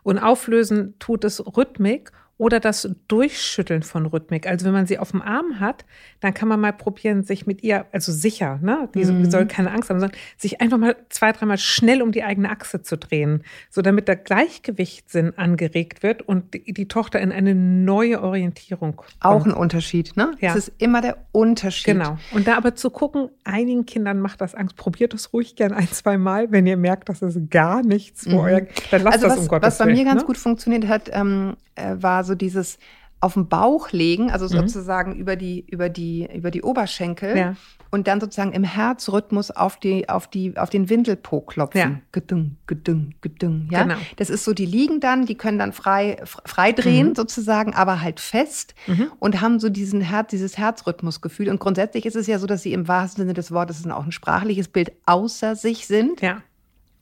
Und 0.04 0.20
auflösen 0.20 0.96
tut 1.00 1.24
es 1.24 1.42
Rhythmik 1.56 2.12
oder 2.38 2.60
das 2.60 2.90
Durchschütteln 3.08 3.82
von 3.82 4.06
Rhythmik. 4.06 4.46
Also 4.46 4.66
wenn 4.66 4.74
man 4.74 4.88
sie 4.88 5.00
auf 5.00 5.12
dem 5.12 5.22
Arm 5.22 5.60
hat, 5.62 5.86
dann 6.20 6.34
kann 6.34 6.50
man 6.50 6.60
mal 6.60 6.74
probieren, 6.74 7.24
sich 7.24 7.48
mit 7.48 7.64
ihr, 7.64 7.86
also 7.94 8.12
sicher, 8.12 8.60
ne, 8.62 8.90
die 8.94 9.06
mhm. 9.06 9.32
soll 9.32 9.46
keine 9.46 9.72
Angst 9.72 9.90
haben, 9.90 10.02
sondern 10.02 10.20
sich 10.36 10.60
einfach 10.60 10.78
mal 10.78 10.98
zwei, 11.10 11.32
dreimal 11.32 11.58
schnell 11.58 12.02
um 12.02 12.12
die 12.12 12.24
eigene 12.24 12.50
Achse 12.50 12.82
zu 12.82 12.98
drehen, 12.98 13.44
so 13.70 13.82
damit 13.82 14.10
der 14.10 14.18
Gleichgewichtssinn 14.18 15.38
angeregt 15.38 16.04
wird 16.04 16.24
und 16.24 16.54
die, 16.54 16.74
die 16.74 16.88
Tochter 16.90 17.22
in 17.22 17.32
eine 17.32 17.56
neue 17.56 18.22
Orientierung 18.22 18.98
kommt. 18.98 19.16
Auch 19.22 19.46
ein 19.46 19.54
Unterschied, 19.54 20.18
ne? 20.18 20.34
Ja. 20.42 20.54
Das 20.54 20.68
ist 20.68 20.82
immer 20.82 21.00
der 21.02 21.18
Unterschied. 21.32 21.86
Genau. 21.86 22.18
Und 22.34 22.48
da 22.48 22.58
aber 22.58 22.76
zu 22.76 22.90
gucken, 22.90 23.30
einigen 23.46 23.86
Kindern 23.86 24.20
macht 24.20 24.42
das 24.42 24.56
Angst. 24.56 24.76
Probiert 24.76 25.14
es 25.14 25.32
ruhig 25.32 25.56
gern 25.56 25.72
ein, 25.72 25.88
zwei 25.88 26.18
Mal, 26.18 26.52
wenn 26.52 26.68
ihr 26.68 26.76
merkt, 26.76 27.08
dass 27.08 27.22
es 27.22 27.38
gar 27.50 27.82
nichts 27.82 28.26
mhm. 28.26 28.36
euer, 28.36 28.62
dann 28.92 29.04
lasst 29.04 29.24
also 29.24 29.28
das 29.28 29.38
was, 29.38 29.44
um 29.44 29.48
Gottes 29.48 29.68
Was 29.68 29.78
bei 29.78 29.86
mir 29.86 30.04
ganz 30.04 30.22
ne? 30.22 30.28
gut 30.28 30.38
funktioniert 30.38 30.88
hat, 30.88 31.10
ähm, 31.14 31.56
äh, 31.76 31.96
war 32.00 32.25
so 32.26 32.36
dieses 32.36 32.78
auf 33.22 33.34
den 33.34 33.48
Bauch 33.48 33.92
legen, 33.92 34.30
also 34.30 34.46
Mhm. 34.46 34.60
sozusagen 34.68 35.16
über 35.16 35.36
die, 35.38 35.66
über 35.72 35.88
die, 35.90 36.28
über 36.36 36.52
die 36.52 36.62
Oberschenkel 36.62 37.36
Ja. 37.36 37.56
und 37.90 38.08
dann 38.08 38.20
sozusagen 38.20 38.52
im 38.52 38.66
Herzrhythmus 38.66 39.52
auf 39.52 39.78
die, 39.80 40.10
auf 40.10 40.28
die, 40.28 40.56
auf 40.58 40.70
den 40.70 40.90
Windelpo 40.90 41.40
klopfen. 41.42 41.80
Ja. 41.80 41.92
Gedung, 42.12 42.58
gedung, 42.68 43.16
gedung, 43.22 43.68
ja. 43.72 43.84
Genau. 43.84 43.96
Das 44.18 44.30
ist 44.30 44.44
so, 44.44 44.54
die 44.54 44.66
liegen 44.66 45.00
dann, 45.00 45.26
die 45.26 45.36
können 45.36 45.58
dann 45.58 45.72
frei, 45.72 46.18
frei 46.26 46.74
drehen 46.74 47.10
Mhm. 47.10 47.16
sozusagen, 47.16 47.74
aber 47.74 48.02
halt 48.02 48.20
fest 48.20 48.76
Mhm. 48.86 49.08
und 49.18 49.40
haben 49.42 49.60
so 49.60 49.70
diesen 49.70 50.02
Herz, 50.02 50.30
dieses 50.30 50.58
Herzrhythmusgefühl. 50.58 51.50
Und 51.50 51.60
grundsätzlich 51.60 52.06
ist 52.06 52.18
es 52.18 52.28
ja 52.28 52.38
so, 52.38 52.46
dass 52.48 52.62
sie 52.64 52.74
im 52.74 52.88
wahrsten 52.90 53.24
Sinne 53.24 53.34
des 53.34 53.52
Wortes 53.52 53.88
auch 53.90 54.06
ein 54.06 54.12
sprachliches 54.12 54.68
Bild 54.68 54.92
außer 55.06 55.56
sich 55.56 55.88
sind. 55.88 56.22
Ja. 56.22 56.42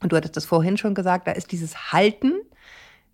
Und 0.01 0.11
du 0.11 0.15
hattest 0.15 0.37
das 0.37 0.45
vorhin 0.45 0.77
schon 0.77 0.93
gesagt, 0.93 1.27
da 1.27 1.31
ist 1.31 1.51
dieses 1.51 1.91
Halten 1.91 2.33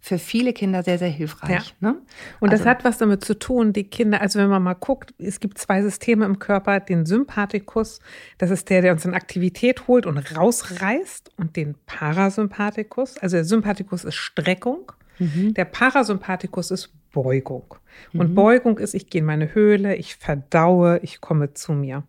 für 0.01 0.17
viele 0.17 0.53
Kinder 0.53 0.81
sehr, 0.83 0.97
sehr 0.97 1.09
hilfreich. 1.09 1.75
Ne? 1.81 1.95
Und 2.39 2.53
das 2.53 2.61
Also- 2.61 2.69
hat 2.69 2.85
was 2.85 2.97
damit 2.99 3.23
zu 3.25 3.37
tun, 3.37 3.73
die 3.73 3.83
Kinder, 3.83 4.21
also 4.21 4.39
wenn 4.39 4.47
man 4.49 4.63
mal 4.63 4.73
guckt, 4.73 5.13
es 5.17 5.39
gibt 5.41 5.57
zwei 5.57 5.81
Systeme 5.81 6.25
im 6.25 6.39
Körper, 6.39 6.79
den 6.79 7.05
Sympathikus, 7.05 7.99
das 8.37 8.49
ist 8.49 8.69
der, 8.69 8.81
der 8.81 8.93
uns 8.93 9.03
in 9.03 9.13
Aktivität 9.13 9.87
holt 9.87 10.05
und 10.05 10.17
rausreißt, 10.37 11.31
und 11.37 11.55
den 11.57 11.75
Parasympathikus, 11.85 13.17
also 13.17 13.37
der 13.37 13.45
Sympathikus 13.45 14.03
ist 14.05 14.15
Streckung, 14.15 14.91
Mhm. 15.19 15.53
der 15.53 15.65
Parasympathikus 15.65 16.71
ist 16.71 16.93
Beugung. 17.11 17.75
Und 18.13 18.35
Beugung 18.35 18.77
ist, 18.77 18.93
ich 18.93 19.09
gehe 19.09 19.19
in 19.19 19.25
meine 19.25 19.53
Höhle, 19.53 19.95
ich 19.95 20.15
verdaue, 20.15 20.99
ich 20.99 21.19
komme 21.19 21.53
zu 21.53 21.73
mir. 21.73 22.03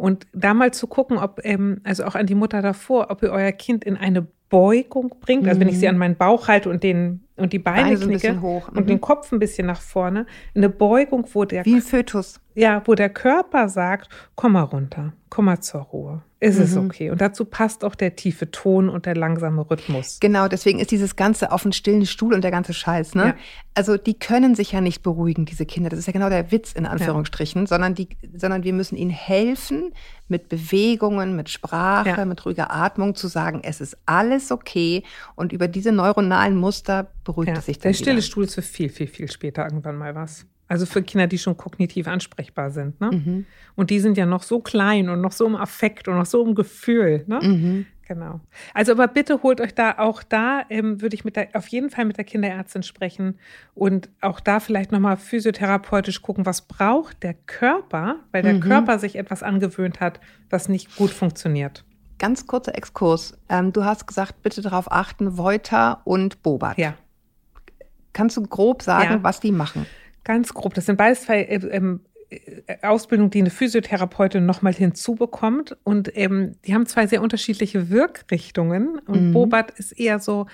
Und 0.00 0.26
da 0.32 0.54
mal 0.54 0.72
zu 0.72 0.86
gucken, 0.86 1.18
ob, 1.18 1.40
ähm, 1.44 1.80
also 1.84 2.04
auch 2.04 2.14
an 2.14 2.26
die 2.26 2.34
Mutter 2.34 2.62
davor, 2.62 3.08
ob 3.10 3.22
ihr 3.22 3.30
euer 3.30 3.52
Kind 3.52 3.84
in 3.84 3.96
eine 3.96 4.26
Beugung 4.48 5.14
bringt. 5.20 5.46
Also 5.46 5.60
wenn 5.60 5.68
ich 5.68 5.78
sie 5.78 5.86
an 5.88 5.96
meinen 5.96 6.16
Bauch 6.16 6.48
halte 6.48 6.70
und, 6.70 6.82
den, 6.82 7.22
und 7.36 7.52
die 7.52 7.60
Beine, 7.60 7.82
Mhm. 7.82 7.84
Beine 7.84 7.96
knicke 7.98 8.12
bisschen 8.14 8.42
hoch. 8.42 8.68
und 8.68 8.80
Mhm. 8.80 8.86
den 8.86 9.00
Kopf 9.00 9.30
ein 9.30 9.38
bisschen 9.38 9.66
nach 9.68 9.80
vorne. 9.80 10.26
Eine 10.56 10.68
Beugung, 10.68 11.24
wo 11.32 11.44
der, 11.44 11.64
Wie 11.64 11.74
ein 11.76 11.82
Fötus. 11.82 12.40
ja, 12.56 12.82
wo 12.84 12.96
der 12.96 13.10
Körper 13.10 13.68
sagt, 13.68 14.08
komm 14.34 14.52
mal 14.52 14.62
runter, 14.62 15.12
komm 15.28 15.44
mal 15.44 15.60
zur 15.60 15.82
Ruhe. 15.82 16.22
Ist 16.42 16.58
es 16.58 16.74
Mhm. 16.74 16.86
okay. 16.86 17.10
Und 17.10 17.20
dazu 17.20 17.44
passt 17.44 17.84
auch 17.84 17.94
der 17.94 18.16
tiefe 18.16 18.50
Ton 18.50 18.88
und 18.88 19.04
der 19.06 19.14
langsame 19.14 19.70
Rhythmus. 19.70 20.18
Genau, 20.20 20.48
deswegen 20.48 20.78
ist 20.80 20.90
dieses 20.90 21.14
Ganze 21.14 21.52
auf 21.52 21.64
einen 21.66 21.72
stillen 21.74 22.06
Stuhl 22.06 22.32
und 22.32 22.42
der 22.42 22.50
ganze 22.50 22.72
Scheiß. 22.72 23.14
Ne? 23.14 23.24
Ja. 23.26 23.34
Also 23.74 23.98
die 23.98 24.18
können 24.18 24.54
sich 24.54 24.72
ja 24.72 24.80
nicht 24.80 25.02
beruhigen, 25.02 25.44
diese 25.44 25.66
Kinder. 25.66 25.90
Das 25.90 25.98
ist 25.98 26.06
ja 26.06 26.14
genau 26.14 26.30
der 26.30 26.50
Witz 26.50 26.72
in 26.72 26.86
Anführungsstrichen, 26.86 27.66
sondern, 27.66 27.94
die, 27.94 28.08
sondern 28.34 28.64
wir 28.64 28.72
müssen 28.72 28.96
ihnen 28.96 29.10
helfen, 29.10 29.89
mit 30.28 30.48
Bewegungen, 30.48 31.36
mit 31.36 31.48
Sprache, 31.48 32.08
Ja. 32.08 32.24
mit 32.24 32.44
ruhiger 32.46 32.70
Atmung 32.72 33.14
zu 33.14 33.26
sagen, 33.28 33.60
es 33.64 33.80
ist 33.80 33.96
alles 34.06 34.50
okay. 34.52 35.02
Und 35.34 35.52
über 35.52 35.68
diese 35.68 35.92
neuronalen 35.92 36.56
Muster 36.56 37.10
beruhigt 37.24 37.52
Ja, 37.52 37.58
es 37.58 37.66
sich 37.66 37.78
dann 37.78 37.90
der 37.90 37.94
stille 37.94 38.16
wieder. 38.16 38.22
Stuhl 38.22 38.44
ist 38.44 38.54
für 38.54 38.62
viel, 38.62 38.88
viel, 38.88 39.06
viel 39.08 39.30
später 39.30 39.64
irgendwann 39.64 39.96
mal 39.98 40.14
was. 40.14 40.46
Also 40.68 40.86
für 40.86 41.02
Kinder, 41.02 41.26
die 41.26 41.38
schon 41.38 41.56
kognitiv 41.56 42.06
ansprechbar 42.06 42.70
sind. 42.70 43.00
Ne? 43.00 43.10
Mhm. 43.10 43.46
Und 43.74 43.90
die 43.90 43.98
sind 43.98 44.16
ja 44.16 44.24
noch 44.24 44.44
so 44.44 44.60
klein 44.60 45.08
und 45.08 45.20
noch 45.20 45.32
so 45.32 45.44
im 45.46 45.56
Affekt 45.56 46.06
und 46.06 46.16
noch 46.16 46.26
so 46.26 46.46
im 46.46 46.54
Gefühl. 46.54 47.24
Ne? 47.26 47.40
Mhm. 47.42 47.86
Genau. 48.10 48.40
Also 48.74 48.90
aber 48.90 49.06
bitte 49.06 49.44
holt 49.44 49.60
euch 49.60 49.72
da 49.72 49.98
auch 49.98 50.24
da 50.24 50.62
ähm, 50.68 51.00
würde 51.00 51.14
ich 51.14 51.24
mit 51.24 51.36
der, 51.36 51.50
auf 51.54 51.68
jeden 51.68 51.90
Fall 51.90 52.04
mit 52.06 52.16
der 52.16 52.24
Kinderärztin 52.24 52.82
sprechen 52.82 53.38
und 53.72 54.08
auch 54.20 54.40
da 54.40 54.58
vielleicht 54.58 54.90
nochmal 54.90 55.16
physiotherapeutisch 55.16 56.20
gucken, 56.20 56.44
was 56.44 56.62
braucht 56.62 57.22
der 57.22 57.34
Körper, 57.34 58.16
weil 58.32 58.42
der 58.42 58.54
Mhm. 58.54 58.60
Körper 58.62 58.98
sich 58.98 59.14
etwas 59.14 59.44
angewöhnt 59.44 60.00
hat, 60.00 60.18
was 60.50 60.68
nicht 60.68 60.96
gut 60.96 61.10
funktioniert. 61.12 61.84
Ganz 62.18 62.48
kurzer 62.48 62.74
Exkurs. 62.76 63.38
Ähm, 63.48 63.72
du 63.72 63.84
hast 63.84 64.08
gesagt, 64.08 64.42
bitte 64.42 64.60
darauf 64.60 64.90
achten, 64.90 65.38
Voiter 65.38 66.00
und 66.04 66.42
Bobat. 66.42 66.78
Ja, 66.78 66.94
Kannst 68.12 68.36
du 68.36 68.42
grob 68.42 68.82
sagen, 68.82 69.04
Ja. 69.14 69.22
was 69.22 69.38
die 69.38 69.52
machen? 69.52 69.86
ganz 70.24 70.52
grob. 70.52 70.74
Das 70.74 70.86
sind 70.86 70.96
beides 70.96 71.22
zwei 71.22 71.42
äh, 71.44 71.54
ähm, 71.68 72.00
Ausbildungen, 72.82 73.30
die 73.30 73.40
eine 73.40 73.50
Physiotherapeutin 73.50 74.46
nochmal 74.46 74.72
hinzubekommt. 74.74 75.76
Und 75.84 76.10
ähm, 76.16 76.52
die 76.66 76.74
haben 76.74 76.86
zwei 76.86 77.06
sehr 77.06 77.22
unterschiedliche 77.22 77.90
Wirkrichtungen. 77.90 78.98
Und 79.06 79.28
Mhm. 79.28 79.32
Bobat 79.32 79.72
ist 79.78 79.92
eher 79.92 80.18
so, 80.18 80.46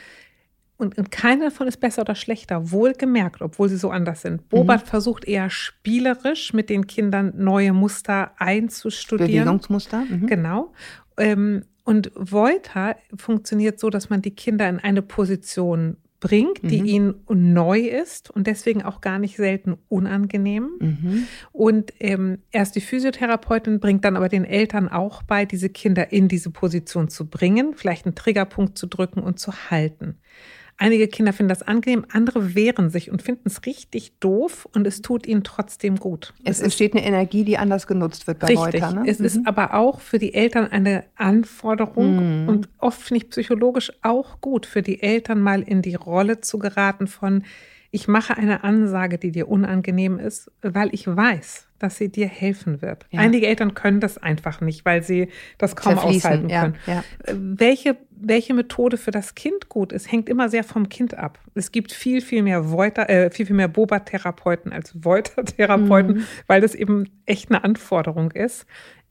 und, 0.78 0.98
und 0.98 1.10
keine 1.10 1.44
davon 1.44 1.66
ist 1.68 1.78
besser 1.80 2.02
oder 2.02 2.14
schlechter, 2.14 2.70
wohlgemerkt, 2.70 3.40
obwohl 3.40 3.68
sie 3.68 3.78
so 3.78 3.90
anders 3.90 4.22
sind. 4.22 4.48
Bobat 4.48 4.82
Mhm. 4.82 4.86
versucht 4.86 5.24
eher 5.24 5.48
spielerisch 5.50 6.52
mit 6.52 6.68
den 6.68 6.86
Kindern 6.86 7.32
neue 7.36 7.72
Muster 7.72 8.32
einzustudieren. 8.38 9.44
Bewegungsmuster? 9.44 10.04
Mhm. 10.08 10.26
Genau. 10.26 10.72
Ähm, 11.18 11.64
und 11.84 12.10
Voiter 12.14 12.96
funktioniert 13.16 13.78
so, 13.78 13.90
dass 13.90 14.10
man 14.10 14.20
die 14.20 14.32
Kinder 14.34 14.68
in 14.68 14.80
eine 14.80 15.02
Position 15.02 15.96
bringt, 16.20 16.62
die 16.62 16.80
Mhm. 16.80 16.86
ihnen 16.86 17.14
neu 17.28 17.80
ist 17.80 18.30
und 18.30 18.46
deswegen 18.46 18.82
auch 18.82 19.00
gar 19.00 19.18
nicht 19.18 19.36
selten 19.36 19.76
unangenehm. 19.88 20.70
Mhm. 20.80 21.26
Und 21.52 21.92
ähm, 22.00 22.38
erst 22.52 22.74
die 22.76 22.80
Physiotherapeutin 22.80 23.80
bringt 23.80 24.04
dann 24.04 24.16
aber 24.16 24.28
den 24.28 24.44
Eltern 24.44 24.88
auch 24.88 25.22
bei, 25.22 25.44
diese 25.44 25.68
Kinder 25.68 26.12
in 26.12 26.28
diese 26.28 26.50
Position 26.50 27.08
zu 27.08 27.28
bringen, 27.28 27.74
vielleicht 27.74 28.06
einen 28.06 28.14
Triggerpunkt 28.14 28.78
zu 28.78 28.86
drücken 28.86 29.20
und 29.20 29.38
zu 29.38 29.52
halten. 29.70 30.18
Einige 30.78 31.08
Kinder 31.08 31.32
finden 31.32 31.48
das 31.48 31.62
angenehm, 31.62 32.04
andere 32.12 32.54
wehren 32.54 32.90
sich 32.90 33.10
und 33.10 33.22
finden 33.22 33.44
es 33.46 33.64
richtig 33.64 34.18
doof 34.20 34.68
und 34.74 34.86
es 34.86 35.00
tut 35.00 35.26
ihnen 35.26 35.42
trotzdem 35.42 35.96
gut. 35.96 36.34
Es 36.44 36.58
ist 36.58 36.64
entsteht 36.64 36.94
eine 36.94 37.04
Energie, 37.04 37.44
die 37.44 37.56
anders 37.56 37.86
genutzt 37.86 38.26
wird 38.26 38.40
bei 38.40 38.48
Richtig. 38.48 38.82
Voiter. 38.82 38.92
Ne? 38.92 39.04
Es 39.06 39.18
ist 39.18 39.46
aber 39.46 39.72
auch 39.74 40.00
für 40.00 40.18
die 40.18 40.34
Eltern 40.34 40.66
eine 40.66 41.04
Anforderung 41.14 42.42
Mhm. 42.42 42.48
und 42.48 42.68
oft 42.78 43.00
finde 43.00 43.24
ich 43.24 43.30
psychologisch 43.30 43.90
auch 44.02 44.40
gut 44.42 44.66
für 44.66 44.82
die 44.82 45.02
Eltern 45.02 45.40
mal 45.40 45.62
in 45.62 45.80
die 45.80 45.94
Rolle 45.94 46.40
zu 46.42 46.58
geraten 46.58 47.06
von, 47.06 47.44
ich 47.90 48.08
mache 48.08 48.36
eine 48.36 48.64
Ansage, 48.64 49.18
die 49.18 49.30
dir 49.30 49.48
unangenehm 49.48 50.18
ist, 50.18 50.50
weil 50.62 50.88
ich 50.92 51.06
weiß, 51.06 51.68
dass 51.78 51.96
sie 51.98 52.08
dir 52.10 52.26
helfen 52.26 52.80
wird. 52.82 53.06
Ja. 53.10 53.20
Einige 53.20 53.46
Eltern 53.46 53.74
können 53.74 54.00
das 54.00 54.18
einfach 54.18 54.60
nicht, 54.60 54.84
weil 54.84 55.02
sie 55.02 55.28
das 55.58 55.76
kaum 55.76 55.98
aushalten 55.98 56.48
ja, 56.48 56.62
können. 56.62 56.74
ja. 56.86 57.04
Äh, 57.24 57.34
Welche, 57.36 57.96
welche 58.10 58.54
Methode 58.54 58.96
für 58.96 59.10
das 59.10 59.34
Kind 59.34 59.68
gut 59.68 59.92
ist, 59.92 60.10
hängt 60.10 60.28
immer 60.28 60.48
sehr 60.48 60.64
vom 60.64 60.88
Kind 60.88 61.14
ab. 61.14 61.38
Es 61.54 61.72
gibt 61.72 61.92
viel, 61.92 62.22
viel 62.22 62.42
mehr 62.42 62.70
Voiter, 62.70 63.08
äh, 63.10 63.30
viel, 63.30 63.46
viel 63.46 63.56
mehr 63.56 63.68
Boba-Therapeuten 63.68 64.72
als 64.72 64.94
Voiter-Therapeuten, 65.04 66.16
Mhm. 66.18 66.24
weil 66.46 66.60
das 66.60 66.74
eben 66.74 67.08
echt 67.26 67.50
eine 67.50 67.62
Anforderung 67.64 68.30
ist. 68.32 68.66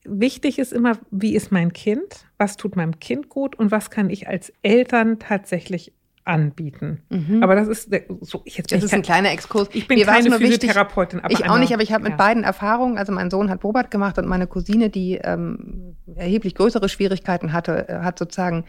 Wichtig 0.07 0.59
ist 0.59 0.71
immer, 0.71 0.99
wie 1.09 1.35
ist 1.35 1.51
mein 1.51 1.73
Kind? 1.73 2.27
Was 2.37 2.57
tut 2.57 2.75
meinem 2.75 2.99
Kind 2.99 3.27
gut? 3.29 3.55
Und 3.55 3.71
was 3.71 3.89
kann 3.89 4.11
ich 4.11 4.27
als 4.27 4.53
Eltern 4.61 5.17
tatsächlich 5.17 5.93
anbieten? 6.25 7.01
Aber 7.41 7.55
das 7.55 7.67
ist 7.67 7.89
so, 8.21 8.41
jetzt 8.45 8.71
Mhm. 8.71 8.75
Das 8.75 8.83
ist 8.83 8.93
ein 8.93 9.01
kein, 9.01 9.03
kleiner 9.03 9.31
Exkurs. 9.31 9.69
ich 9.73 9.87
bin 9.87 9.97
Mir 9.99 10.05
keine 10.05 10.29
nur 10.29 10.39
wichtig- 10.39 10.61
Physiotherapeutin, 10.61 11.19
aber 11.21 11.31
ich 11.31 11.47
auch 11.49 11.57
nicht, 11.59 11.73
aber 11.73 11.83
ich 11.83 11.93
habe 11.93 12.03
mit 12.03 12.11
ja. 12.13 12.17
beiden 12.17 12.43
Erfahrungen. 12.43 12.97
Also 12.97 13.11
mein 13.13 13.29
Sohn 13.29 13.49
hat 13.49 13.61
Bobat 13.61 13.91
gemacht 13.91 14.17
und 14.17 14.27
meine 14.27 14.47
Cousine, 14.47 14.89
die 14.89 15.15
ähm, 15.23 15.95
erheblich 16.15 16.55
größere 16.55 16.89
Schwierigkeiten 16.89 17.53
hatte, 17.53 17.87
äh, 17.87 17.99
hat 17.99 18.19
sozusagen, 18.19 18.65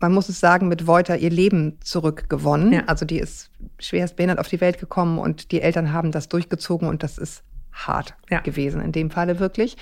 man 0.00 0.12
muss 0.12 0.28
es 0.28 0.40
sagen, 0.40 0.68
mit 0.68 0.86
Voiter 0.86 1.16
ihr 1.18 1.30
Leben 1.30 1.78
zurückgewonnen. 1.82 2.72
Ja. 2.72 2.82
Also 2.86 3.04
die 3.04 3.18
ist 3.18 3.50
schwerst 3.78 4.16
behindert 4.16 4.38
auf 4.38 4.48
die 4.48 4.60
Welt 4.60 4.78
gekommen 4.78 5.18
und 5.18 5.52
die 5.52 5.60
Eltern 5.62 5.92
haben 5.92 6.10
das 6.10 6.28
durchgezogen 6.28 6.88
und 6.88 7.02
das 7.02 7.18
ist 7.18 7.42
hart 7.72 8.14
Ja. 8.30 8.40
gewesen 8.40 8.80
in 8.80 8.92
dem 8.92 9.10
Falle 9.10 9.38
wirklich. 9.40 9.76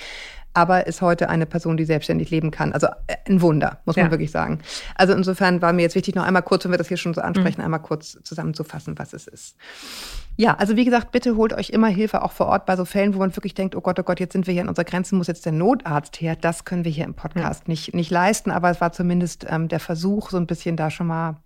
Aber 0.55 0.87
ist 0.87 1.01
heute 1.01 1.29
eine 1.31 1.47
Person, 1.47 1.77
die 1.79 1.85
selbstständig 1.87 2.29
leben 2.31 2.51
kann. 2.51 2.73
Also 2.75 2.88
äh, 3.07 3.17
ein 3.27 3.41
Wunder, 3.41 3.79
muss 3.87 3.97
man 3.97 4.07
Ja. 4.07 4.11
wirklich 4.11 4.31
sagen. 4.31 4.59
Also 4.95 5.15
insofern 5.15 5.62
war 5.62 5.73
mir 5.73 5.83
jetzt 5.83 5.95
wichtig, 5.95 6.15
noch 6.15 6.25
einmal 6.25 6.43
kurz, 6.43 6.65
wenn 6.65 6.71
wir 6.73 6.79
das 6.79 6.88
hier 6.88 6.99
schon 6.99 7.15
so 7.15 7.23
ansprechen, 7.23 7.61
Mhm. 7.61 7.65
einmal 7.65 7.81
kurz 7.81 8.19
zusammenzufassen, 8.23 8.99
was 8.99 9.15
es 9.15 9.27
ist. 9.27 9.57
Ja, 10.37 10.55
also 10.55 10.77
wie 10.77 10.85
gesagt, 10.85 11.11
bitte 11.12 11.37
holt 11.37 11.53
euch 11.55 11.71
immer 11.71 11.88
Hilfe 11.88 12.23
auch 12.23 12.33
vor 12.33 12.47
Ort 12.47 12.67
bei 12.67 12.77
so 12.77 12.85
Fällen, 12.85 13.15
wo 13.15 13.19
man 13.19 13.35
wirklich 13.37 13.55
denkt, 13.55 13.75
oh 13.77 13.81
Gott, 13.81 13.99
oh 13.99 14.03
Gott, 14.03 14.21
jetzt 14.21 14.33
sind 14.33 14.47
wir 14.47 14.53
hier 14.53 14.62
an 14.62 14.69
unserer 14.69 14.85
Grenze, 14.85 15.15
muss 15.15 15.27
jetzt 15.27 15.45
der 15.47 15.53
Notarzt 15.53 16.21
her. 16.21 16.37
Das 16.37 16.65
können 16.67 16.85
wir 16.85 16.93
hier 16.93 17.05
im 17.05 17.15
Podcast 17.15 17.67
nicht, 17.69 17.95
nicht 17.95 18.11
leisten, 18.11 18.51
aber 18.51 18.71
es 18.71 18.81
war 18.81 18.93
zumindest 18.93 19.47
ähm, 19.49 19.69
der 19.69 19.81
Versuch, 19.81 20.31
so 20.31 20.37
ein 20.37 20.47
bisschen 20.47 20.77
da 20.77 20.91
schon 20.91 21.07
mal 21.07 21.37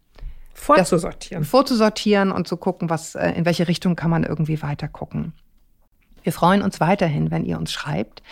vorzusortieren. 0.55 1.45
vorzusortieren 1.45 2.33
und 2.33 2.49
zu 2.49 2.57
gucken, 2.57 2.91
was, 2.91 3.15
äh, 3.15 3.31
in 3.33 3.45
welche 3.45 3.69
Richtung 3.69 3.95
kann 3.97 4.11
man 4.11 4.25
irgendwie 4.25 4.63
weiter 4.63 4.89
gucken. 4.89 5.33
Wir 6.23 6.33
freuen 6.33 6.63
uns 6.63 6.81
weiterhin, 6.81 7.31
wenn 7.31 7.45
ihr 7.45 7.57
uns 7.59 7.71
schreibt 7.73 8.23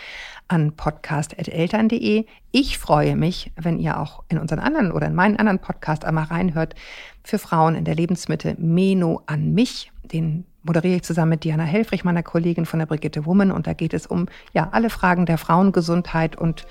an 0.49 0.73
podcast.eltern.de. 0.73 2.27
Ich 2.53 2.79
freue 2.79 3.17
mich, 3.17 3.53
wenn 3.57 3.79
ihr 3.79 3.99
auch 3.99 4.25
in 4.29 4.39
unseren 4.39 4.59
anderen 4.59 4.93
oder 4.93 5.07
in 5.07 5.15
meinen 5.15 5.37
anderen 5.37 5.59
Podcast 5.59 6.05
einmal 6.05 6.25
reinhört 6.25 6.75
für 7.23 7.39
Frauen 7.39 7.75
in 7.75 7.85
der 7.85 7.95
Lebensmitte 7.95 8.55
Meno 8.59 9.23
an 9.27 9.53
mich. 9.55 9.91
Den 10.03 10.45
moderiere 10.63 10.97
ich 10.97 11.03
zusammen 11.03 11.31
mit 11.31 11.45
Diana 11.45 11.65
Helfrich, 11.65 12.05
meiner 12.05 12.23
Kollegin 12.23 12.67
von 12.67 12.79
der 12.79 12.87
Brigitte 12.87 13.27
Woman. 13.27 13.51
Und 13.51 13.67
da 13.67 13.73
geht 13.73 13.95
es 13.95 14.07
um 14.07 14.27
ja 14.53 14.69
alle 14.73 14.91
Fragen 14.91 15.27
der 15.27 15.39
Frauengesundheit 15.39 16.37
und 16.37 16.67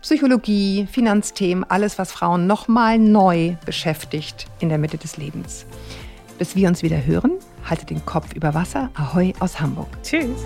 Psychologie, 0.00 0.86
Finanzthemen, 0.90 1.64
alles, 1.64 1.98
was 1.98 2.12
Frauen 2.12 2.46
nochmal 2.46 2.98
neu 2.98 3.56
beschäftigt 3.66 4.46
in 4.60 4.68
der 4.68 4.78
Mitte 4.78 4.96
des 4.96 5.16
Lebens. 5.16 5.66
Bis 6.38 6.54
wir 6.54 6.68
uns 6.68 6.82
wieder 6.84 7.04
hören, 7.04 7.32
haltet 7.68 7.90
den 7.90 8.06
Kopf 8.06 8.32
über 8.34 8.54
Wasser. 8.54 8.90
Ahoi 8.94 9.32
aus 9.40 9.60
Hamburg. 9.60 9.88
Tschüss. 10.02 10.44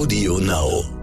Audio 0.00 0.38
Now. 0.38 0.99